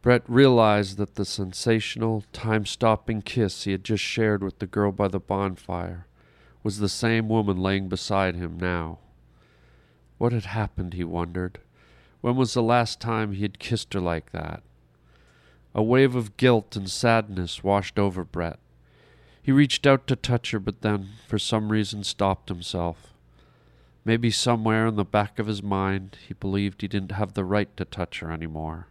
[0.01, 4.93] Brett realized that the sensational, time stopping kiss he had just shared with the girl
[4.93, 6.07] by the bonfire
[6.69, 8.99] was the same woman laying beside him now.
[10.19, 11.61] What had happened, he wondered.
[12.21, 14.63] When was the last time he had kissed her like that?
[15.75, 18.59] A wave of guilt and sadness washed over Brett.
[19.41, 23.15] He reached out to touch her, but then, for some reason, stopped himself.
[24.05, 27.75] Maybe somewhere in the back of his mind, he believed he didn't have the right
[27.79, 28.89] to touch her any more.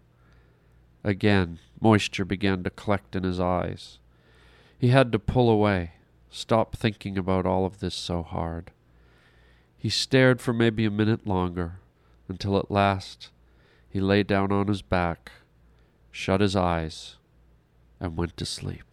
[1.03, 3.99] Again, moisture began to collect in his eyes.
[4.80, 5.91] He had to pull away,
[6.30, 8.71] stop thinking about all of this so hard.
[9.78, 11.80] He stared for maybe a minute longer,
[12.28, 13.30] until at last
[13.89, 15.32] he lay down on his back,
[16.11, 17.15] shut his eyes,
[17.99, 18.84] and went to sleep.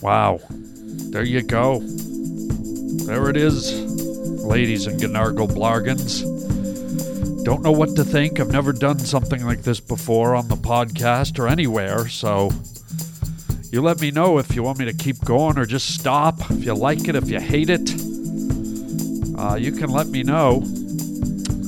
[0.00, 0.40] Wow.
[0.50, 1.80] There you go.
[1.80, 3.72] There it is,
[4.44, 6.22] ladies and Gnargle Blargans.
[7.44, 8.38] Don't know what to think.
[8.38, 12.50] I've never done something like this before on the podcast or anywhere, so
[13.70, 16.40] you let me know if you want me to keep going or just stop.
[16.50, 17.90] If you like it, if you hate it,
[19.38, 20.62] uh, you can let me know.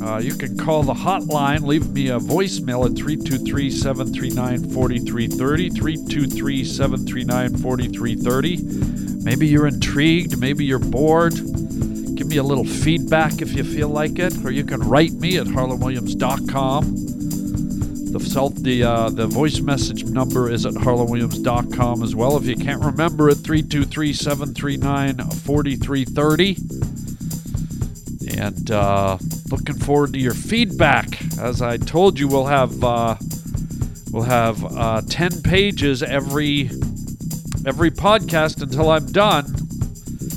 [0.02, 5.70] Uh, you can call the hotline, leave me a voicemail at 323 739 4330.
[5.70, 9.22] 323 739 4330.
[9.22, 11.34] Maybe you're intrigued, maybe you're bored.
[11.34, 15.36] Give me a little feedback if you feel like it, or you can write me
[15.36, 17.09] at harlandwilliams.com.
[18.10, 22.36] The self the uh, the voice message number is at harlandwilliams.com as well.
[22.36, 26.56] If you can't remember it, 323 739 4330.
[28.36, 29.16] And uh,
[29.52, 31.22] looking forward to your feedback.
[31.38, 33.14] As I told you, we'll have uh,
[34.10, 36.62] we'll have uh, ten pages every
[37.64, 39.46] every podcast until I'm done.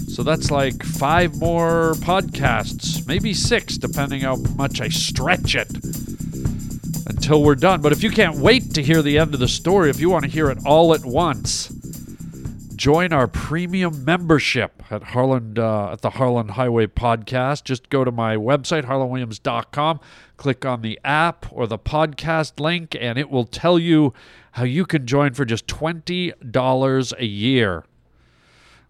[0.10, 5.70] So that's like five more podcasts, maybe six, depending how much I stretch it
[7.08, 7.82] until we're done.
[7.82, 10.26] But if you can't wait to hear the end of the story, if you want
[10.26, 11.68] to hear it all at once,
[12.76, 17.64] join our premium membership at Harland uh, at the Harland Highway Podcast.
[17.64, 20.00] Just go to my website harlandwilliams.com,
[20.38, 24.14] click on the app or the podcast link, and it will tell you
[24.54, 27.86] how you can join for just twenty dollars a year.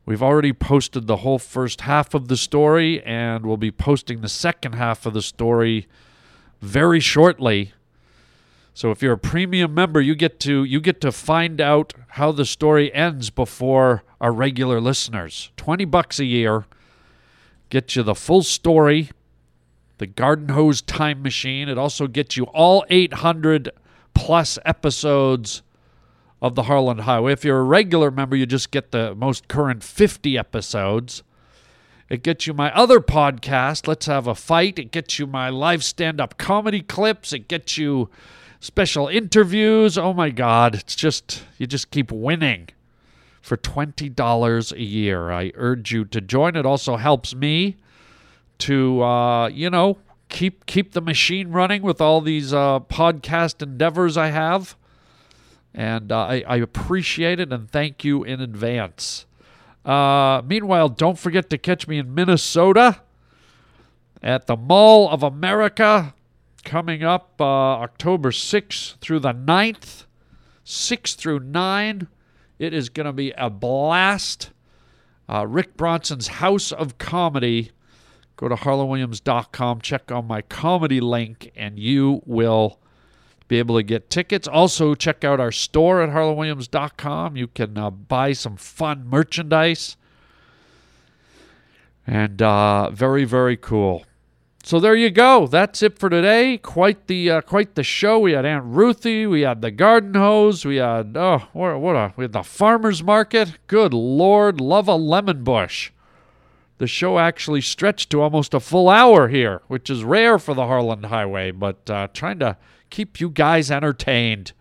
[0.06, 4.28] We've already posted the whole first half of the story, and we'll be posting the
[4.28, 5.88] second half of the story
[6.62, 7.74] very shortly.
[8.74, 12.32] So if you're a premium member, you get to you get to find out how
[12.32, 15.52] the story ends before our regular listeners.
[15.58, 16.66] 20 bucks a year
[17.70, 19.12] gets you the full story,
[20.00, 21.70] the garden hose time machine.
[21.70, 23.70] It also gets you all 800
[24.16, 25.62] plus episodes
[26.42, 27.34] of the Harland Highway.
[27.34, 31.24] If you're a regular member, you just get the most current 50 episodes.
[32.10, 34.78] It gets you my other podcast, Let's Have a Fight.
[34.78, 37.34] It gets you my live stand up comedy clips.
[37.34, 38.10] It gets you
[38.64, 39.98] special interviews.
[39.98, 42.70] Oh my God, it's just, you just keep winning
[43.42, 45.32] for $20 a year.
[45.32, 46.56] I urge you to join.
[46.56, 47.76] It also helps me
[48.60, 49.98] to, uh, you know,
[50.30, 54.78] keep keep the machine running with all these uh, podcast endeavors I have.
[55.74, 59.26] And uh, I, I appreciate it and thank you in advance.
[59.84, 63.02] Uh, meanwhile, don't forget to catch me in Minnesota
[64.22, 66.14] at the Mall of America
[66.64, 70.06] coming up uh, October 6th through the 9th,
[70.64, 72.08] 6 through 9.
[72.60, 74.52] It is going to be a blast.
[75.30, 77.72] Uh, Rick Bronson's House of Comedy.
[78.36, 82.80] Go to harlandwilliams.com, check on my comedy link, and you will
[83.48, 84.48] be able to get tickets.
[84.48, 87.38] Also, check out our store at harlandwilliams.com.
[87.38, 89.96] You can uh, buy some fun merchandise.
[92.06, 94.06] And uh, very, very cool.
[94.66, 95.46] So there you go.
[95.46, 96.58] That's it for today.
[96.58, 98.20] Quite the uh, quite the show.
[98.20, 99.28] We had Aunt Ruthy.
[99.30, 100.64] We had the garden hose.
[100.64, 103.58] We had oh what what a we had the farmers market.
[103.68, 105.92] Good lord, love a lemon bush.
[106.78, 110.66] The show actually stretched to almost a full hour here, which is rare for the
[110.66, 111.52] Harland Highway.
[111.52, 112.56] But uh, trying to
[112.90, 114.54] keep you guys entertained.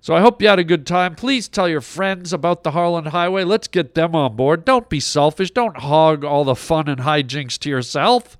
[0.00, 1.16] So I hope you had a good time.
[1.16, 3.44] Please tell your friends about the Harland Highway.
[3.44, 4.64] Let's get them on board.
[4.64, 5.50] Don't be selfish.
[5.50, 8.38] Don't hog all the fun and hijinks to yourself.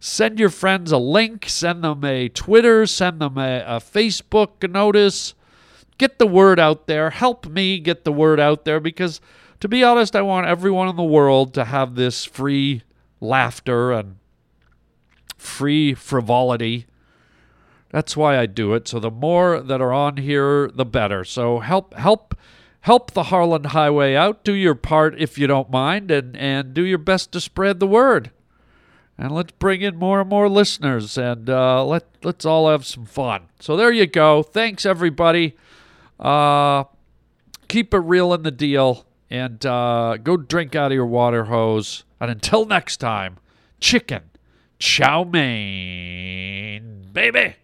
[0.00, 5.34] Send your friends a link, send them a Twitter, send them a, a Facebook notice.
[5.98, 7.10] Get the word out there.
[7.10, 9.20] Help me get the word out there because,
[9.58, 12.82] to be honest, I want everyone in the world to have this free
[13.20, 14.16] laughter and
[15.36, 16.86] free frivolity.
[17.90, 18.86] That's why I do it.
[18.86, 21.24] So the more that are on here, the better.
[21.24, 22.36] So help help
[22.82, 24.44] help the Harland Highway out.
[24.44, 27.86] Do your part if you don't mind and and do your best to spread the
[27.88, 28.30] word
[29.18, 33.04] and let's bring in more and more listeners and uh, let let's all have some
[33.04, 33.48] fun.
[33.58, 34.44] So there you go.
[34.44, 35.56] Thanks everybody.
[36.20, 36.84] Uh,
[37.66, 42.04] keep it real in the deal and uh, go drink out of your water hose.
[42.20, 43.38] And until next time,
[43.80, 44.22] chicken,
[44.78, 47.56] chow mein, baby.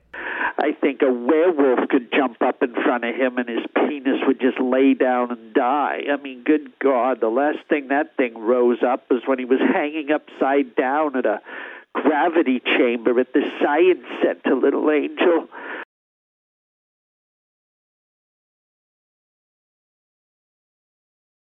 [0.58, 4.40] I think a werewolf could jump up in front of him and his penis would
[4.40, 6.02] just lay down and die.
[6.10, 9.60] I mean, good God, the last thing that thing rose up was when he was
[9.60, 11.40] hanging upside down at a
[11.92, 15.48] gravity chamber at the Science Center, little angel.